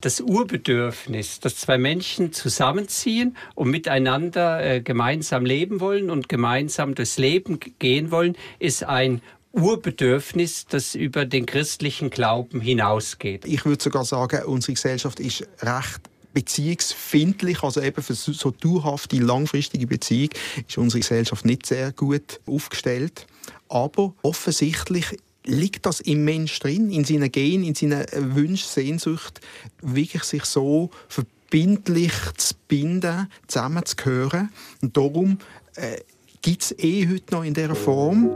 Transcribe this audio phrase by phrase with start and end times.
[0.00, 7.18] das Urbedürfnis, dass zwei Menschen zusammenziehen und miteinander äh, gemeinsam leben wollen und gemeinsam durchs
[7.18, 9.20] Leben gehen wollen, ist ein
[9.52, 13.44] Urbedürfnis, das über den christlichen Glauben hinausgeht.
[13.44, 16.00] Ich würde sogar sagen, unsere Gesellschaft ist recht
[16.32, 20.30] beziehungsfindlich, also eben für so dauerhafte, langfristige Beziehung
[20.68, 23.26] ist unsere Gesellschaft nicht sehr gut aufgestellt.
[23.68, 28.04] Aber offensichtlich liegt das im Mensch drin, in seinen Genen, in seinen
[28.34, 29.40] Wünschen, Sehnsucht,
[29.80, 34.50] wirklich sich so verbindlich zu binden, zusammenzugehören.
[34.82, 35.38] Und darum
[35.76, 35.98] äh,
[36.42, 38.30] gibt es eh heute noch in dieser Form.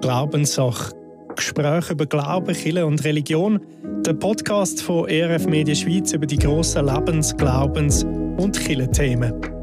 [0.00, 0.94] Glaubenssache.
[1.36, 3.60] Gespräche über Glauben, Kirche und Religion.
[4.04, 9.61] Der Podcast von ERF Media Schweiz über die grossen Lebens-, Glaubens- und Kirchenthemen.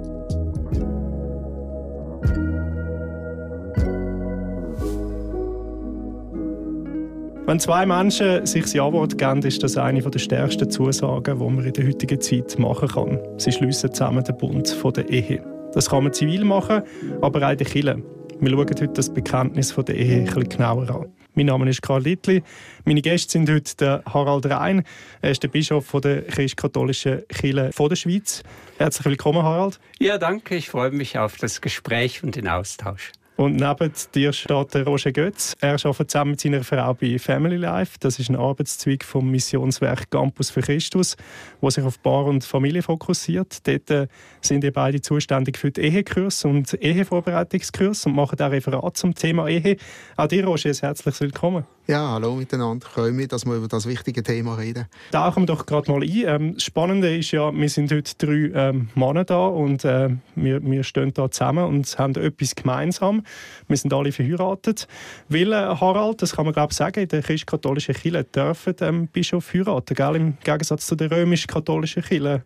[7.49, 11.66] Wenn zwei Menschen sich das Ja-Wort geben, ist das eine der stärksten Zusagen, die man
[11.66, 13.20] in der heutigen Zeit machen kann.
[13.40, 15.43] Sie schließen zusammen den Bund der Ehe.
[15.73, 16.84] Das kann man zivil machen,
[17.21, 18.04] aber auch in der Kirche.
[18.40, 21.05] Wir schauen heute das Bekenntnis der Ehe etwas genauer an.
[21.34, 22.43] Mein Name ist Karl Littli.
[22.85, 24.84] Meine Gäste sind heute Harald Rhein.
[25.23, 28.43] Er ist der Bischof der christkatholischen Kirche der Schweiz.
[28.77, 29.79] Herzlich willkommen, Harald.
[29.98, 30.55] Ja, danke.
[30.55, 33.12] Ich freue mich auf das Gespräch und den Austausch.
[33.40, 35.55] Und neben dir steht der Roger Götz.
[35.62, 37.95] Er arbeitet zusammen mit seiner Frau bei Family Life.
[38.01, 41.15] Das ist ein Arbeitszweig vom Missionswerk Campus für Christus,
[41.62, 43.65] wo sich auf Paar und Familie fokussiert.
[43.65, 44.07] Dort äh,
[44.41, 49.48] sind ihr beide zuständig für die Ehekurs und Ehevorbereitungskurs und machen auch Referat zum Thema
[49.48, 49.77] Ehe.
[50.18, 51.65] Auch dir, Roger, herzlich willkommen.
[51.90, 52.85] Ja, hallo miteinander.
[52.87, 54.85] Freue mich, dass wir über das wichtige Thema reden.
[55.12, 56.23] Tauchen wir doch gerade mal ein.
[56.23, 60.63] Ähm, das Spannende ist ja, wir sind heute drei ähm, Männer da und äh, wir,
[60.63, 63.23] wir stehen da zusammen und haben etwas gemeinsam.
[63.67, 64.88] Wir sind alle verheiratet.
[65.29, 69.07] Weil, äh, Harald, das kann man glaube ich sagen, in der christkatholischen Kirche dürfen ähm,
[69.07, 70.16] Bischof heiraten, gell?
[70.16, 72.44] im Gegensatz zu der römisch-katholischen Kirche.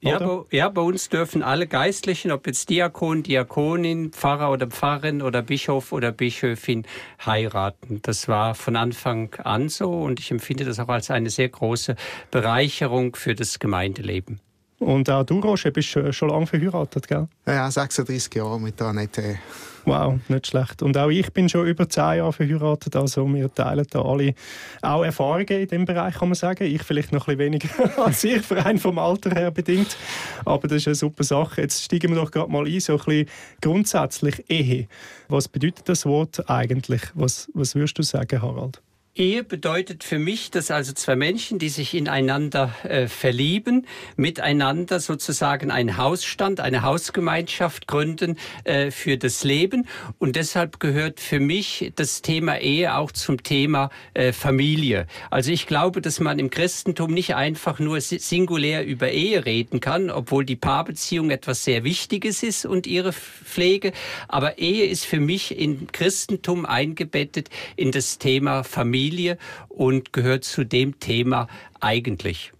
[0.00, 5.22] Ja bei, ja, bei uns dürfen alle Geistlichen, ob jetzt Diakon, Diakonin, Pfarrer oder Pfarrerin
[5.22, 6.86] oder Bischof oder Bischöfin
[7.24, 8.00] heiraten.
[8.02, 11.96] Das war von Anfang an so und ich empfinde das auch als eine sehr große
[12.30, 14.40] Bereicherung für das Gemeindeleben.
[14.78, 17.26] Und auch du, Roger, bist schon lange verheiratet, gell?
[17.46, 19.38] Ja, 36 Jahre mit Annette.
[19.84, 20.82] Wow, nicht schlecht.
[20.82, 24.34] Und auch ich bin schon über zehn Jahre verheiratet, also wir teilen da alle
[24.82, 26.64] auch Erfahrungen in dem Bereich, kann man sagen.
[26.64, 29.96] Ich vielleicht noch ein bisschen weniger als ich, rein vom Alter her bedingt.
[30.44, 31.62] Aber das ist eine super Sache.
[31.62, 33.28] Jetzt steigen wir doch gerade mal ein, so ein bisschen
[33.62, 34.88] grundsätzlich Ehe.
[35.28, 37.02] Was bedeutet das Wort eigentlich?
[37.14, 38.82] Was, was würdest du sagen, Harald?
[39.14, 43.86] Ehe bedeutet für mich, dass also zwei Menschen, die sich ineinander äh, verlieben,
[44.16, 49.88] miteinander sozusagen einen Hausstand, eine Hausgemeinschaft gründen äh, für das Leben.
[50.18, 55.08] Und deshalb gehört für mich das Thema Ehe auch zum Thema äh, Familie.
[55.30, 60.10] Also ich glaube, dass man im Christentum nicht einfach nur singulär über Ehe reden kann,
[60.10, 63.92] obwohl die Paarbeziehung etwas sehr Wichtiges ist und ihre Pflege.
[64.28, 69.07] Aber Ehe ist für mich im Christentum eingebettet in das Thema Familie.
[69.08, 69.38] Familie
[69.68, 71.48] und gehört zu dem Thema
[71.80, 72.52] eigentlich.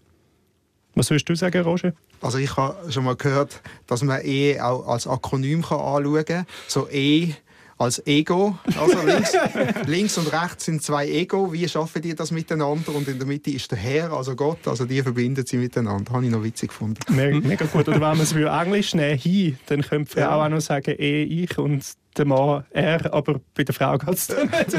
[0.95, 1.93] Was würdest du sagen, Roger?
[2.21, 6.45] Also ich habe schon mal gehört, dass man Ehe auch als Akronym anschauen kann.
[6.67, 7.33] So E
[7.77, 8.57] als Ego.
[8.77, 9.31] Also links,
[9.87, 11.53] links, und rechts sind zwei Ego.
[11.53, 12.93] Wie schaffen die das miteinander?
[12.93, 14.67] Und in der Mitte ist der Herr, also Gott.
[14.67, 16.11] Also die verbinden sie miteinander.
[16.11, 16.99] Habe ich noch witzig gefunden.
[17.09, 17.87] Mega, mega gut.
[17.87, 20.45] Oder wenn man es Englisch nehmen, he, dann könnte man ja.
[20.45, 21.85] auch noch sagen, eh, ich und
[22.17, 24.73] der Mann er, aber bei der Frau geht es dann nicht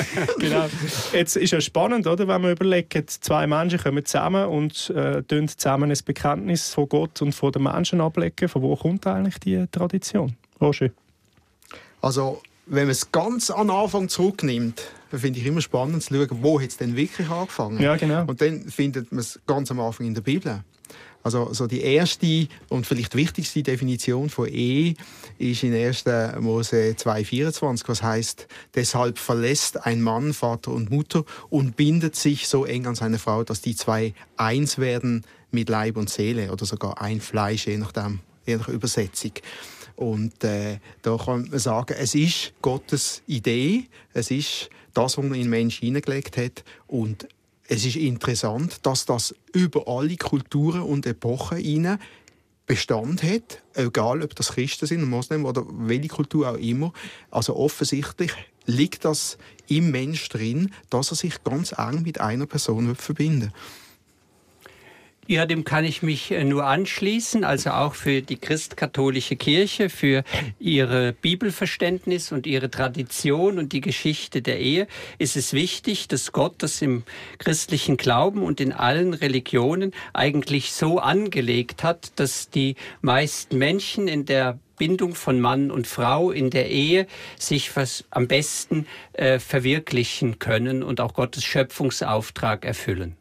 [0.38, 0.66] genau.
[1.12, 5.90] Jetzt ist es spannend, oder, wenn man überlegt, zwei Menschen kommen zusammen und äh, zusammen
[5.90, 8.48] ein Bekenntnis von Gott und von den Menschen ablegen.
[8.48, 10.36] Von wo kommt eigentlich die Tradition?
[10.60, 10.90] Roger?
[12.00, 16.60] Also, wenn man es ganz an Anfang zurücknimmt, finde ich immer spannend zu schauen, wo
[16.60, 17.80] hat es denn wirklich angefangen.
[17.80, 18.24] Ja, genau.
[18.26, 20.62] Und dann findet man es ganz am Anfang in der Bibel.
[21.22, 24.94] Also so die erste und vielleicht wichtigste Definition von Ehe
[25.38, 26.04] ist in 1.
[26.40, 32.64] Mose 2,24, was heißt, deshalb verlässt ein Mann Vater und Mutter und bindet sich so
[32.64, 37.00] eng an seine Frau, dass die zwei eins werden mit Leib und Seele oder sogar
[37.00, 39.32] ein Fleisch, je nachdem, je nach Übersetzung.
[39.96, 45.24] Und äh, da kann man sagen, es ist Gottes Idee, es ist das, was er
[45.24, 46.64] in den Menschen hineingelegt hat.
[46.86, 47.28] Und
[47.72, 51.98] es ist interessant, dass das über alle Kulturen und Epochen hinein
[52.66, 56.92] Bestand hat, egal ob das Christen sind, Moslem oder welche Kultur auch immer.
[57.30, 58.32] Also offensichtlich
[58.66, 59.38] liegt das
[59.68, 63.52] im Mensch drin, dass er sich ganz eng mit einer Person verbinden will.
[65.28, 67.44] Ja, dem kann ich mich äh, nur anschließen.
[67.44, 70.24] Also auch für die christkatholische Kirche, für
[70.58, 74.88] ihre Bibelverständnis und ihre Tradition und die Geschichte der Ehe
[75.18, 77.04] ist es wichtig, dass Gott das im
[77.38, 84.24] christlichen Glauben und in allen Religionen eigentlich so angelegt hat, dass die meisten Menschen in
[84.26, 87.06] der Bindung von Mann und Frau in der Ehe
[87.38, 93.16] sich was am besten äh, verwirklichen können und auch Gottes Schöpfungsauftrag erfüllen.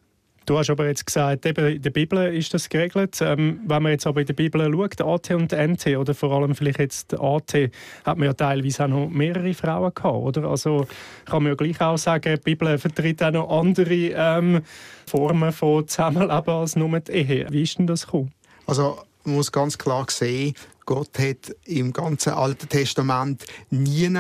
[0.52, 3.20] Du hast aber jetzt gesagt, eben in der Bibel ist das geregelt.
[3.22, 6.56] Ähm, wenn man jetzt aber in der Bibel schaut, AT und NT oder vor allem
[6.56, 7.72] vielleicht jetzt AT,
[8.04, 10.50] hat man ja teilweise auch noch mehrere Frauen gehabt, oder?
[10.50, 10.88] Also
[11.24, 14.62] kann man ja gleich auch sagen, die Bibel vertritt auch noch andere ähm,
[15.06, 17.48] Formen von Zusammenleben als nur die Ehe.
[17.50, 18.34] Wie ist denn das gekommen?
[18.68, 20.54] Also man muss ganz klar sehen,
[20.86, 24.12] Gott hat im ganzen Alten Testament nie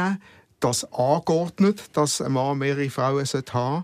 [0.61, 3.83] das angeordnet, dass ein Mann mehrere Frauen haben sollte.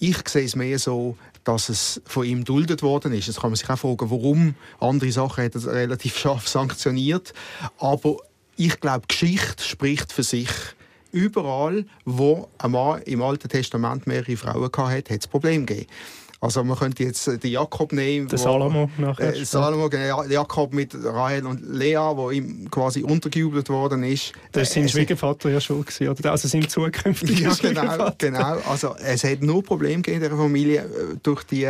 [0.00, 1.16] Ich sehe es mehr so,
[1.48, 3.26] dass es von ihm duldet worden ist.
[3.26, 4.54] Jetzt kann man sich auch fragen, warum.
[4.80, 7.32] Andere Sachen hat er relativ scharf sanktioniert.
[7.78, 8.18] Aber
[8.56, 10.50] ich glaube, Geschichte spricht für sich.
[11.10, 15.86] Überall, wo ein Mann im Alten Testament mehrere Frauen hatte, hat es Probleme gegeben.
[16.40, 18.28] Also man könnte jetzt äh, den Jakob nehmen.
[18.28, 19.34] Der Salomo nachher.
[19.34, 24.32] Äh, Salomo, genau, Jakob mit Rahel und Lea, wo ihm quasi untergejubelt worden ist.
[24.52, 26.30] Das war sein Schwiegervater ja schon gewesen, oder?
[26.30, 28.56] Also sein zukünftiger ja, genau, genau.
[28.68, 31.68] Also es hat nur Probleme in der Familie äh, durch die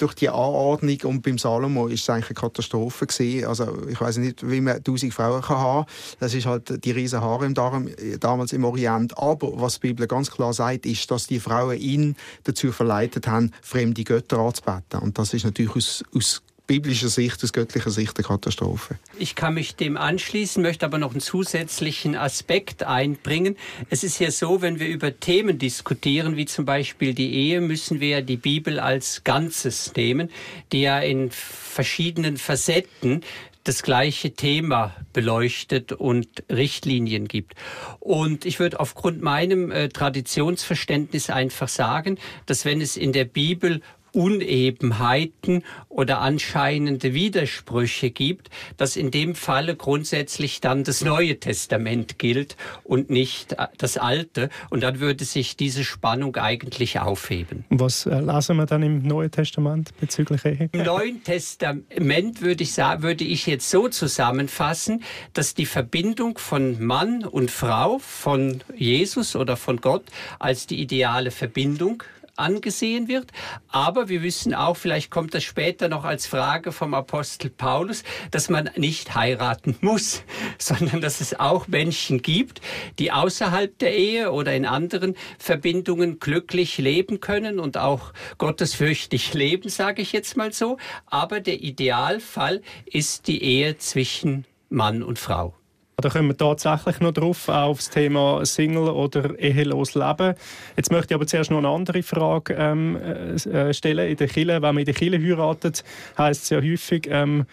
[0.00, 3.46] durch die Anordnung und beim Salomo ist es eigentlich eine Katastrophe gewesen.
[3.46, 5.86] Also ich weiß nicht, wie man 1000 Frauen kann haben.
[6.18, 7.88] Das ist halt die riesen Haare im Darm,
[8.18, 9.16] damals im Orient.
[9.18, 13.52] Aber was die Bibel ganz klar sagt, ist, dass die Frauen ihn dazu verleitet haben,
[13.62, 15.00] fremde Götter anzubeten.
[15.00, 18.96] Und das ist natürlich aus, aus biblischer Sicht, aus göttlicher Sicht eine Katastrophe.
[19.18, 23.56] Ich kann mich dem anschließen, möchte aber noch einen zusätzlichen Aspekt einbringen.
[23.88, 27.98] Es ist ja so, wenn wir über Themen diskutieren, wie zum Beispiel die Ehe, müssen
[27.98, 30.30] wir die Bibel als Ganzes nehmen,
[30.70, 33.24] die ja in verschiedenen Facetten
[33.64, 37.54] das gleiche Thema beleuchtet und Richtlinien gibt.
[37.98, 43.82] Und ich würde aufgrund meinem äh, Traditionsverständnis einfach sagen, dass wenn es in der Bibel
[44.12, 52.56] Unebenheiten oder anscheinende Widersprüche gibt, dass in dem Falle grundsätzlich dann das Neue Testament gilt
[52.84, 54.50] und nicht äh, das Alte.
[54.70, 57.64] Und dann würde sich diese Spannung eigentlich aufheben.
[57.70, 60.68] Was äh, lesen wir dann im Neuen Testament bezüglich Ehe?
[60.72, 65.02] Im Neuen Testament würde ich, sagen, würde ich jetzt so zusammenfassen,
[65.32, 70.04] dass die Verbindung von Mann und Frau, von Jesus oder von Gott
[70.38, 72.02] als die ideale Verbindung
[72.40, 73.30] angesehen wird.
[73.68, 78.48] Aber wir wissen auch, vielleicht kommt das später noch als Frage vom Apostel Paulus, dass
[78.48, 80.22] man nicht heiraten muss,
[80.58, 82.60] sondern dass es auch Menschen gibt,
[82.98, 89.68] die außerhalb der Ehe oder in anderen Verbindungen glücklich leben können und auch gottesfürchtig leben,
[89.68, 90.78] sage ich jetzt mal so.
[91.06, 95.59] Aber der Idealfall ist die Ehe zwischen Mann und Frau.
[96.00, 100.34] Da kommen wir tatsächlich noch drauf, auf das Thema Single oder ehelos Leben.
[100.76, 104.08] Jetzt möchte ich aber zuerst noch eine andere Frage ähm, äh, stellen.
[104.10, 105.84] In der Kirche, wenn man in der Kirche heiratet,
[106.16, 107.46] heisst es ja häufig, ähm,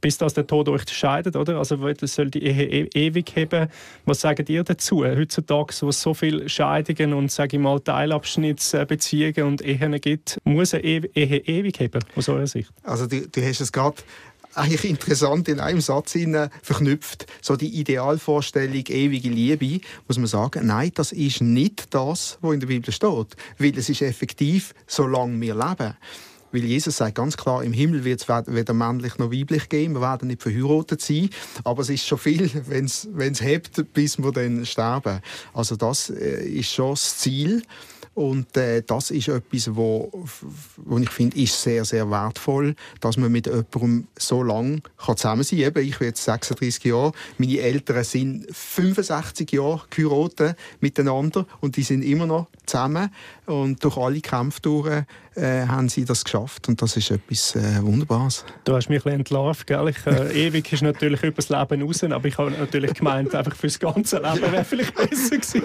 [0.00, 1.58] bis das der Tod euch scheidet, oder?
[1.58, 3.68] Also soll die Ehe e ewig haben.
[4.04, 5.04] Was sagt ihr dazu?
[5.04, 10.74] Heutzutage, wo es so viele Scheidungen und sage ich mal Teilabschnittsbeziehungen und Ehen gibt, muss
[10.74, 12.70] eine Ehe ewig haben, aus eurer Sicht?
[12.82, 13.96] Also du, du hast es gerade
[14.54, 16.16] eigentlich interessant in einem Satz
[16.62, 17.26] verknüpft.
[17.40, 22.60] So die Idealvorstellung ewige Liebe, muss man sagen, nein, das ist nicht das, was in
[22.60, 23.36] der Bibel steht.
[23.58, 25.96] Weil es ist effektiv, solange wir leben.
[26.52, 30.00] Weil Jesus sagt ganz klar, im Himmel wird es weder männlich noch weiblich geben, wir
[30.00, 31.30] werden nicht verheiratet sein,
[31.62, 35.20] aber es ist schon viel, wenn es hebt, bis wir dann sterben.
[35.54, 37.62] Also das äh, ist schon das Ziel.
[38.14, 40.10] Und äh, das ist etwas, wo,
[40.76, 45.72] wo ich finde, ist sehr, sehr wertvoll, dass man mit jemandem so lange zusammen sein
[45.72, 45.84] kann.
[45.84, 52.02] Ich bin jetzt 36 Jahre, meine Eltern sind 65 Jahre geheiratet miteinander und die sind
[52.02, 53.10] immer noch zusammen.
[53.46, 55.04] Und durch alle Kämpfe durch
[55.36, 58.44] äh, haben sie das geschafft und das ist etwas äh, Wunderbares.
[58.64, 59.88] Du hast mich ein entlarvt, gell?
[59.88, 63.54] Ich, äh, ewig ist natürlich über das Leben raus, aber ich habe natürlich gemeint, einfach
[63.54, 65.62] fürs ganze Leben wäre vielleicht besser gewesen.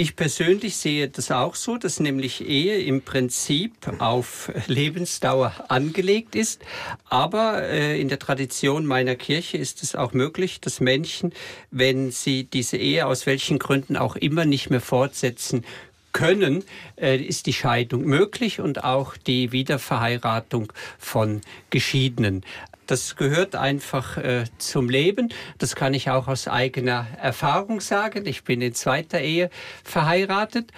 [0.00, 6.62] Ich persönlich sehe das auch so, dass nämlich Ehe im Prinzip auf Lebensdauer angelegt ist.
[7.10, 11.34] Aber äh, in der Tradition meiner Kirche ist es auch möglich, dass Menschen,
[11.70, 15.66] wenn sie diese Ehe aus welchen Gründen auch immer nicht mehr fortsetzen
[16.14, 16.64] können,
[16.96, 22.42] äh, ist die Scheidung möglich und auch die Wiederverheiratung von Geschiedenen.
[22.90, 25.32] Das gehört einfach äh, zum Leben.
[25.58, 28.26] Das kann ich auch aus eigener Erfahrung sagen.
[28.26, 29.48] Ich bin in zweiter Ehe
[29.84, 30.72] verheiratet.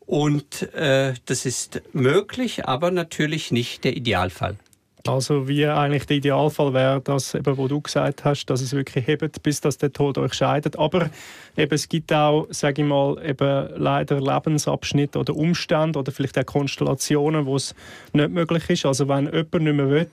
[0.00, 4.58] Und äh, das ist möglich, aber natürlich nicht der Idealfall.
[5.06, 9.06] Also wie eigentlich der Idealfall wäre, dass eben, wo du gesagt hast, dass es wirklich
[9.06, 10.78] hebt, bis dass der Tod euch scheidet.
[10.78, 11.08] Aber
[11.56, 16.44] eben, es gibt auch, sage ich mal, eben leider Lebensabschnitte oder Umstände oder vielleicht auch
[16.44, 17.74] Konstellationen, wo es
[18.12, 18.84] nicht möglich ist.
[18.84, 20.10] Also wenn jemand nicht mehr will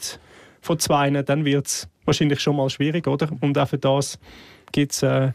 [0.61, 3.29] von zwei, dann wird es wahrscheinlich schon mal schwierig, oder?
[3.41, 4.19] Und auch für das
[4.71, 5.31] gibt es äh,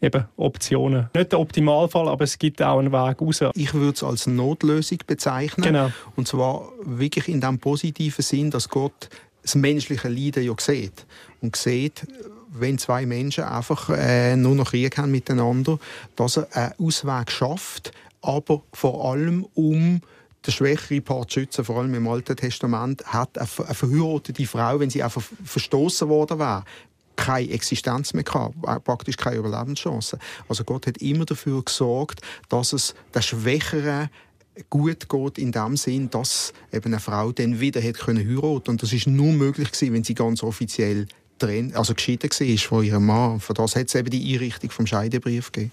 [0.00, 1.08] eben Optionen.
[1.14, 3.40] Nicht der Optimalfall, aber es gibt auch einen Weg raus.
[3.54, 5.64] Ich würde es als Notlösung bezeichnen.
[5.64, 5.90] Genau.
[6.16, 9.08] Und zwar wirklich in dem positiven Sinn, dass Gott
[9.42, 11.06] das menschliche Leiden ja sieht.
[11.40, 12.06] Und sieht,
[12.52, 15.78] wenn zwei Menschen einfach äh, nur noch Krieg haben miteinander,
[16.16, 20.00] dass er einen Ausweg schafft, aber vor allem um
[20.46, 25.02] der schwächere Part schützen, vor allem im Alten Testament, hat eine verheiratete Frau, wenn sie
[25.02, 26.64] einfach verstoßen worden wäre,
[27.16, 30.18] keine Existenz mehr gehabt, praktisch keine Überlebenschance.
[30.48, 34.10] Also Gott hat immer dafür gesorgt, dass es der Schwächeren
[34.70, 38.82] gut geht in dem Sinn, dass eben eine Frau dann wieder hätte können heiraten und
[38.82, 41.06] das ist nur möglich gewesen, wenn sie ganz offiziell
[41.38, 43.40] drin, also geschieden war von ihrem Mann.
[43.40, 45.72] Von das hat es eben die Einrichtung vom Scheidebrief gegeben.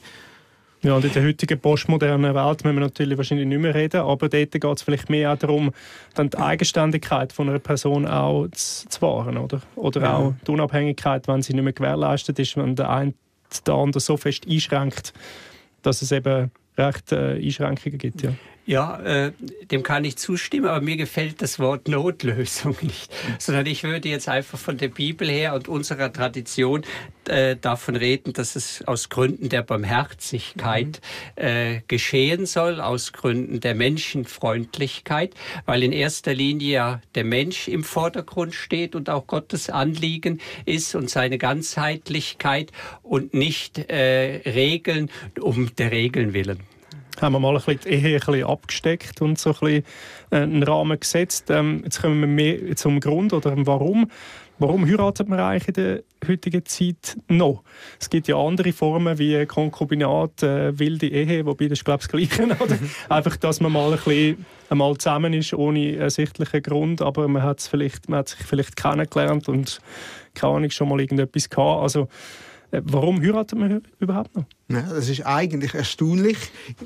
[0.81, 4.29] Ja, und in der heutigen postmodernen Welt müssen wir natürlich wahrscheinlich nicht mehr reden, aber
[4.29, 5.71] dort geht es vielleicht mehr auch darum,
[6.15, 9.62] dann die Eigenständigkeit von einer Person auch zu, zu wahren, oder?
[9.75, 10.17] Oder ja.
[10.17, 13.13] auch die Unabhängigkeit, wenn sie nicht mehr gewährleistet ist, wenn der eine
[13.67, 15.13] den anderen so fest einschränkt,
[15.81, 18.21] dass es eben recht äh, Einschränkungen gibt.
[18.21, 18.33] Ja.
[18.66, 19.32] Ja, äh,
[19.72, 24.30] dem kann ich zustimmen, aber mir gefällt das Wort Notlösung nicht, sondern ich würde jetzt
[24.30, 26.84] einfach von der Bibel her und unserer Tradition
[27.28, 31.01] äh, davon reden, dass es aus Gründen der Barmherzigkeit
[31.36, 31.44] mhm.
[31.44, 35.34] äh, geschehen soll, aus Gründen der Menschenfreundlichkeit,
[35.66, 40.94] weil in erster Linie ja der Mensch im Vordergrund steht und auch Gottes Anliegen ist
[40.94, 46.60] und seine Ganzheitlichkeit und nicht äh, Regeln um der Regeln willen
[47.22, 49.84] haben wir mal ein bisschen die Ehe ein bisschen abgesteckt und so ein bisschen
[50.32, 51.50] äh, einen Rahmen gesetzt.
[51.50, 54.10] Ähm, jetzt kommen wir mehr zum Grund oder Warum.
[54.62, 57.64] Warum heiratet man eigentlich in der heutigen Zeit noch?
[57.98, 62.38] Es gibt ja andere Formen wie Konkubinat, äh, wilde Ehe, wobei das glaube ich das
[62.38, 62.58] Gleiche.
[62.64, 62.78] Oder?
[63.08, 68.10] Einfach, dass man mal ein bisschen einmal zusammen ist, ohne ersichtlichen Grund, aber man vielleicht,
[68.10, 69.80] man hat sich vielleicht kennengelernt und
[70.34, 71.82] keine Ahnung, schon mal irgendetwas gehabt.
[71.82, 72.10] Also,
[72.72, 74.46] warum heiratet man überhaupt noch?
[74.70, 76.38] Ja, das ist eigentlich erstaunlich.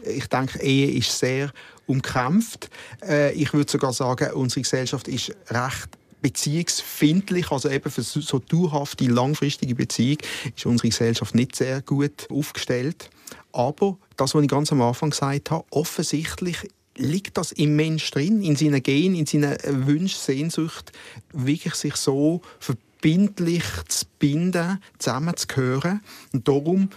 [0.06, 1.52] Ich denke, Ehe ist sehr
[1.86, 2.70] umkämpft.
[3.06, 5.90] Äh, ich würde sogar sagen, unsere Gesellschaft ist recht
[6.22, 10.20] beziehungsfindlich, also eben für so dauerhafte, langfristige Beziehung
[10.56, 13.10] ist unsere Gesellschaft nicht sehr gut aufgestellt.
[13.52, 16.58] Aber das, was ich ganz am Anfang gesagt habe, offensichtlich
[16.96, 20.92] liegt das im Mensch drin, in seinen Genen, in seinen Wünschen, Sehnsucht,
[21.34, 26.02] wirklich sich so verbinden verbindlich zu binden, zusammenzugehören.
[26.32, 26.90] Und darum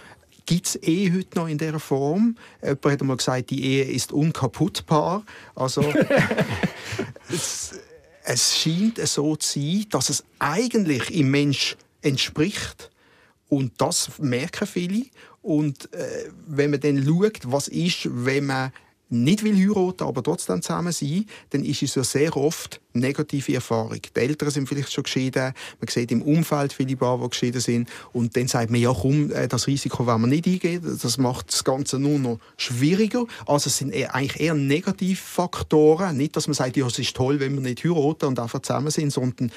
[0.45, 2.37] gibt es Ehe heute noch in dieser Form.
[2.63, 5.25] Jemand hat einmal gesagt, die Ehe ist unkaputtbar.
[5.53, 5.81] Also,
[7.29, 7.73] es,
[8.23, 12.89] es scheint so zu sein, dass es eigentlich im Mensch entspricht.
[13.49, 15.07] Und das merken viele.
[15.41, 18.71] Und äh, wenn man dann schaut, was ist, wenn man
[19.09, 23.99] nicht will heiraten, aber trotzdem zusammen sein, dann ist es ja sehr oft negative Erfahrung.
[24.01, 27.89] Die Eltern sind vielleicht schon geschieden, man sieht im Umfeld viele Paare, die geschieden sind
[28.11, 31.53] und dann sagt man, ja komm, äh, das Risiko wollen wir nicht eingehen, das macht
[31.53, 33.25] das Ganze nur noch schwieriger.
[33.45, 37.53] Also es sind eigentlich eher Negativfaktoren, nicht, dass man sagt, ja es ist toll, wenn
[37.53, 39.51] wir nicht heiraten und einfach zusammen sind, sondern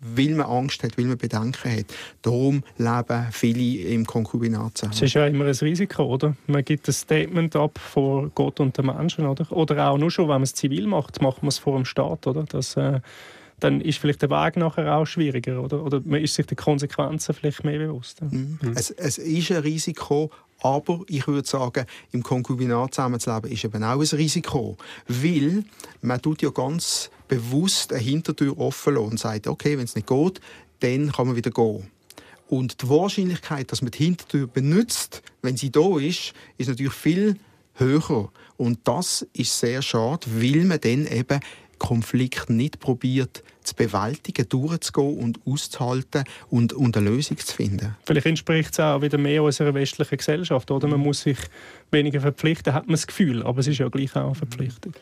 [0.00, 1.86] weil man Angst hat, weil man Bedenken hat.
[2.22, 4.94] Darum leben viele im Konkubinat zusammen.
[4.94, 6.36] Es ist ja immer ein Risiko, oder?
[6.46, 9.50] Man gibt ein Statement ab vor Gott und den Menschen, oder?
[9.50, 12.26] Oder auch nur schon, wenn man es zivil macht, macht man es vor dem Staat,
[12.26, 12.44] oder?
[12.44, 13.00] Das, äh,
[13.60, 15.84] dann ist vielleicht der Weg nachher auch schwieriger, oder?
[15.84, 18.22] Oder man ist sich die Konsequenzen vielleicht mehr bewusst.
[18.22, 18.58] Mhm.
[18.74, 24.00] Es, es ist ein Risiko, aber ich würde sagen, im Konkubinat zusammenzuleben ist eben auch
[24.00, 24.76] ein Risiko.
[25.06, 25.64] Weil
[26.02, 30.40] man tut ja ganz bewusst eine Hintertür offen und sagt, okay, wenn es nicht geht,
[30.80, 31.88] dann kann man wieder gehen.
[32.48, 37.36] Und die Wahrscheinlichkeit, dass man die Hintertür benutzt, wenn sie da ist, ist natürlich viel
[37.74, 38.30] höher.
[38.56, 41.40] Und das ist sehr schade, weil man dann eben
[41.78, 47.96] Konflikt nicht probiert zu bewältigen, durchzugehen und auszuhalten und, und eine Lösung zu finden.
[48.04, 50.88] Vielleicht entspricht es auch wieder mehr unserer westlichen Gesellschaft, oder?
[50.88, 51.38] Man muss sich
[51.90, 54.94] weniger verpflichten, hat man das Gefühl, aber es ist ja gleich auch eine Verpflichtung.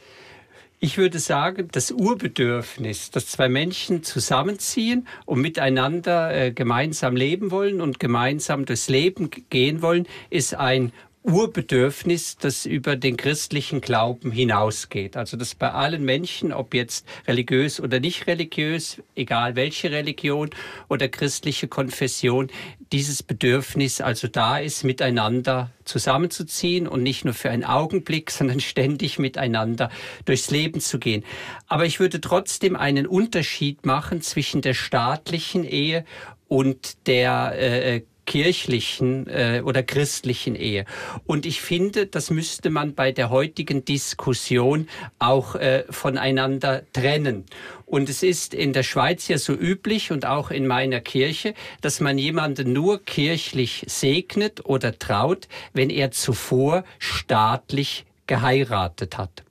[0.78, 7.80] Ich würde sagen, das Urbedürfnis, dass zwei Menschen zusammenziehen und miteinander äh, gemeinsam leben wollen
[7.80, 10.92] und gemeinsam durchs Leben gehen wollen, ist ein
[11.26, 15.16] Urbedürfnis, das über den christlichen Glauben hinausgeht.
[15.16, 20.50] Also dass bei allen Menschen, ob jetzt religiös oder nicht religiös, egal welche Religion
[20.88, 22.48] oder christliche Konfession,
[22.92, 29.18] dieses Bedürfnis also da ist, miteinander zusammenzuziehen und nicht nur für einen Augenblick, sondern ständig
[29.18, 29.90] miteinander
[30.26, 31.24] durchs Leben zu gehen.
[31.66, 36.04] Aber ich würde trotzdem einen Unterschied machen zwischen der staatlichen Ehe
[36.46, 40.84] und der äh, kirchlichen äh, oder christlichen Ehe.
[41.26, 47.44] Und ich finde, das müsste man bei der heutigen Diskussion auch äh, voneinander trennen.
[47.86, 52.00] Und es ist in der Schweiz ja so üblich und auch in meiner Kirche, dass
[52.00, 59.44] man jemanden nur kirchlich segnet oder traut, wenn er zuvor staatlich geheiratet hat.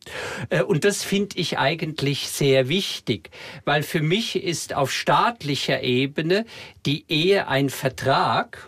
[0.49, 3.29] Äh, und das finde ich eigentlich sehr wichtig,
[3.63, 6.45] weil für mich ist auf staatlicher Ebene
[6.85, 8.67] die Ehe ein Vertrag,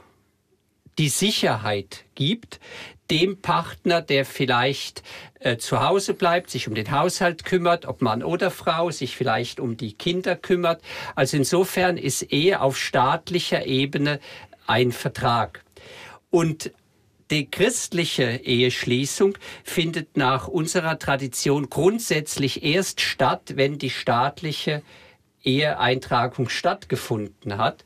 [0.98, 2.60] die Sicherheit gibt,
[3.12, 5.04] dem Partner, der vielleicht
[5.40, 9.60] äh, zu Hause bleibt, sich um den Haushalt kümmert, ob Mann oder Frau, sich vielleicht
[9.60, 10.82] um die Kinder kümmert.
[11.16, 14.20] Also insofern ist Ehe auf staatlicher Ebene
[14.66, 15.64] ein Vertrag.
[16.30, 16.72] Und
[17.32, 24.82] die christliche Eheschließung findet nach unserer Tradition grundsätzlich erst statt, wenn die staatliche
[25.44, 27.86] Eheeintragung stattgefunden hat.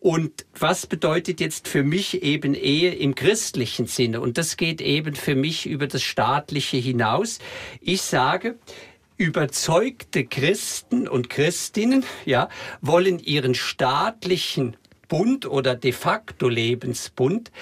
[0.00, 4.20] Und was bedeutet jetzt für mich eben Ehe im christlichen Sinne?
[4.20, 7.38] Und das geht eben für mich über das Staatliche hinaus.
[7.80, 8.58] Ich sage,
[9.16, 12.48] überzeugte Christen und Christinnen, ja,
[12.80, 14.76] wollen ihren staatlichen
[15.08, 17.52] Bund oder de facto Lebensbund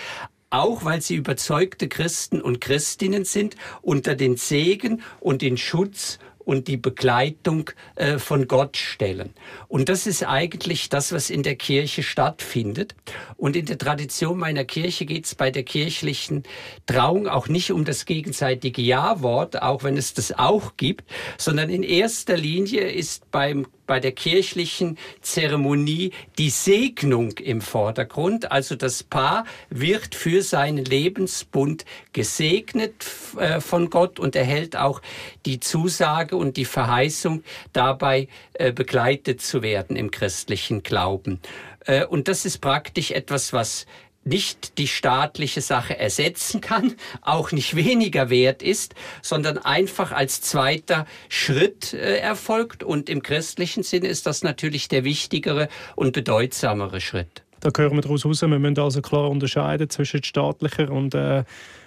[0.50, 6.18] auch weil sie überzeugte Christen und Christinnen sind, unter den Segen und den Schutz
[6.50, 9.30] und die Begleitung äh, von Gott stellen.
[9.68, 12.96] Und das ist eigentlich das, was in der Kirche stattfindet.
[13.36, 16.42] Und in der Tradition meiner Kirche geht es bei der kirchlichen
[16.86, 21.04] Trauung auch nicht um das gegenseitige Ja-Wort, auch wenn es das auch gibt,
[21.38, 28.52] sondern in erster Linie ist beim bei der kirchlichen Zeremonie die Segnung im Vordergrund.
[28.52, 33.04] Also das Paar wird für seinen Lebensbund gesegnet
[33.36, 35.02] äh, von Gott und erhält auch
[35.44, 37.42] die Zusage und die Verheißung,
[37.72, 41.40] dabei äh, begleitet zu werden im christlichen Glauben.
[41.84, 43.86] Äh, und das ist praktisch etwas, was
[44.24, 51.06] nicht die staatliche Sache ersetzen kann, auch nicht weniger wert ist, sondern einfach als zweiter
[51.28, 52.82] Schritt äh, erfolgt.
[52.82, 57.42] Und im christlichen Sinne ist das natürlich der wichtigere und bedeutsamere Schritt.
[57.60, 61.44] Da hören wir daraus heraus, wir müssen also klar unterscheiden zwischen staatlicher und äh,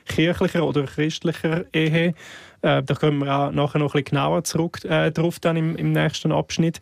[0.07, 2.13] kirchlicher oder christlicher Ehe.
[2.61, 5.75] Äh, da kommen wir auch nachher noch ein bisschen genauer zurück äh, drauf dann im,
[5.75, 6.79] im nächsten Abschnitt.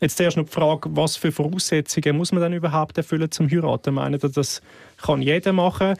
[0.00, 3.94] Jetzt zuerst noch die Frage, was für Voraussetzungen muss man dann überhaupt erfüllen zum Heiraten?
[3.94, 4.62] Meinen Sie, das
[4.96, 5.96] kann jeder machen?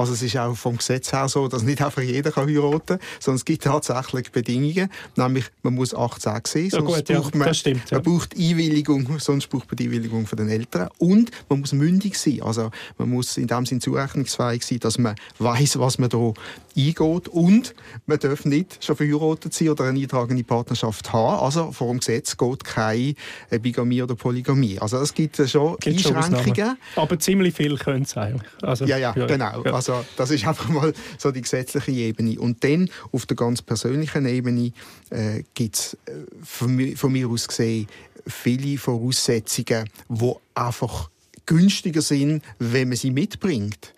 [0.00, 2.98] Also es ist auch vom Gesetz her so, dass nicht einfach jeder kann heiraten kann,
[3.18, 7.52] sondern es gibt tatsächlich Bedingungen, nämlich man muss 18 sein, sonst ja, gut, braucht man,
[7.52, 7.98] stimmt, ja.
[7.98, 12.16] man braucht Einwilligung, sonst braucht man die Einwilligung von den Eltern und man muss mündig
[12.16, 16.32] sein, also man muss in dem Sinne zurechnungsfähig sein, dass man weiß, was man da
[16.74, 17.74] eingeht und
[18.06, 22.38] man darf nicht schon verheiratet sein oder eine eintragende Partnerschaft haben, also vor dem Gesetz
[22.38, 23.14] geht keine
[23.60, 24.78] Bigamie oder Polygamie.
[24.78, 26.54] Also es gibt schon gibt Einschränkungen.
[26.94, 28.50] Schon Aber ziemlich viel können es eigentlich.
[28.62, 29.62] Also, ja, ja, genau.
[29.64, 29.72] Ja.
[29.90, 32.40] Also das ist einfach mal so die gesetzliche Ebene.
[32.40, 34.72] Und dann auf der ganz persönlichen Ebene
[35.10, 37.86] äh, gibt es äh, von, von mir aus gesehen
[38.26, 41.10] viele Voraussetzungen, die einfach
[41.46, 43.94] günstiger sind, wenn man sie mitbringt.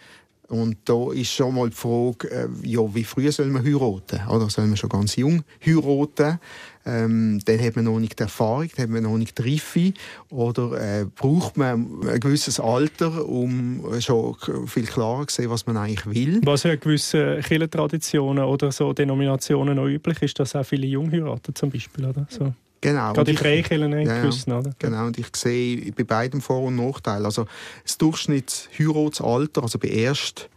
[0.52, 4.20] Und da ist schon mal die Frage, äh, ja, wie früh soll man heiraten?
[4.28, 6.38] Oder soll man schon ganz jung heiraten?
[6.84, 9.94] Ähm, dann hat man noch nicht die Erfahrung, dann hat man noch nicht die Reife.
[10.28, 14.36] Oder äh, braucht man ein gewisses Alter, um schon
[14.66, 16.40] viel klarer zu sehen, was man eigentlich will?
[16.44, 21.54] Was ja gewisse Kirchentraditionen oder so Denominationen noch üblich ist, dass auch viele jung heiraten
[21.54, 22.04] zum Beispiel.
[22.04, 22.26] Oder?
[22.28, 22.52] So.
[22.82, 23.12] Genau.
[23.12, 24.72] Gerade die Freikirchen ja, gewissen, oder?
[24.78, 27.24] Genau, und ich sehe bei beiden Vor- und Nachteile.
[27.24, 27.46] Also
[27.84, 30.50] das Durchschnittsheiratesalter, also bei erst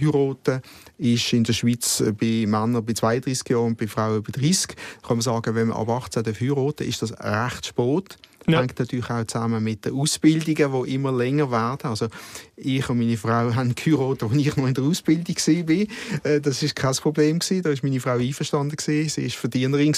[0.00, 0.62] heiraten,
[0.98, 4.68] ist in der Schweiz bei Männern bei 32 Jahren und bei Frauen bei 30.
[4.68, 8.16] Da kann man sagen, wenn man ab 18 heiraten ist das recht spät.
[8.46, 8.60] Ja.
[8.60, 11.90] Hängt natürlich auch zusammen mit den Ausbildungen, die immer länger werden.
[11.90, 12.08] Also
[12.56, 16.30] ich und meine Frau haben geheiratet, als ich noch in der Ausbildung war.
[16.30, 17.38] Äh, das war kein Problem.
[17.38, 18.76] Da war meine Frau einverstanden.
[18.78, 19.94] Sie war Verdienerin.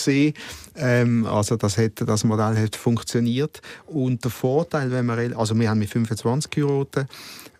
[0.76, 3.62] Ähm, also das, hat, das Modell hat funktioniert.
[3.86, 7.08] Und der Vorteil, wenn man, also wir haben mit 25 geheiratet,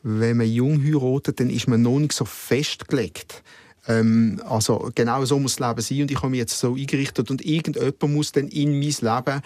[0.02, 3.42] wenn man jung heiratet, dann ist man noch nicht so festgelegt.
[3.86, 7.30] Ähm, also genau so muss das Leben sein und ich habe mich jetzt so eingerichtet
[7.30, 9.42] und irgendjemand muss dann in mein Leben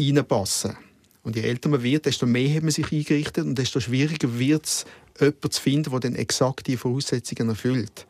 [0.00, 0.76] reinpassen.
[1.22, 4.64] Und je älter man wird, desto mehr hat man sich eingerichtet und desto schwieriger wird
[4.64, 4.86] es,
[5.18, 8.06] jemanden zu finden, der dann exakt die Voraussetzungen erfüllt.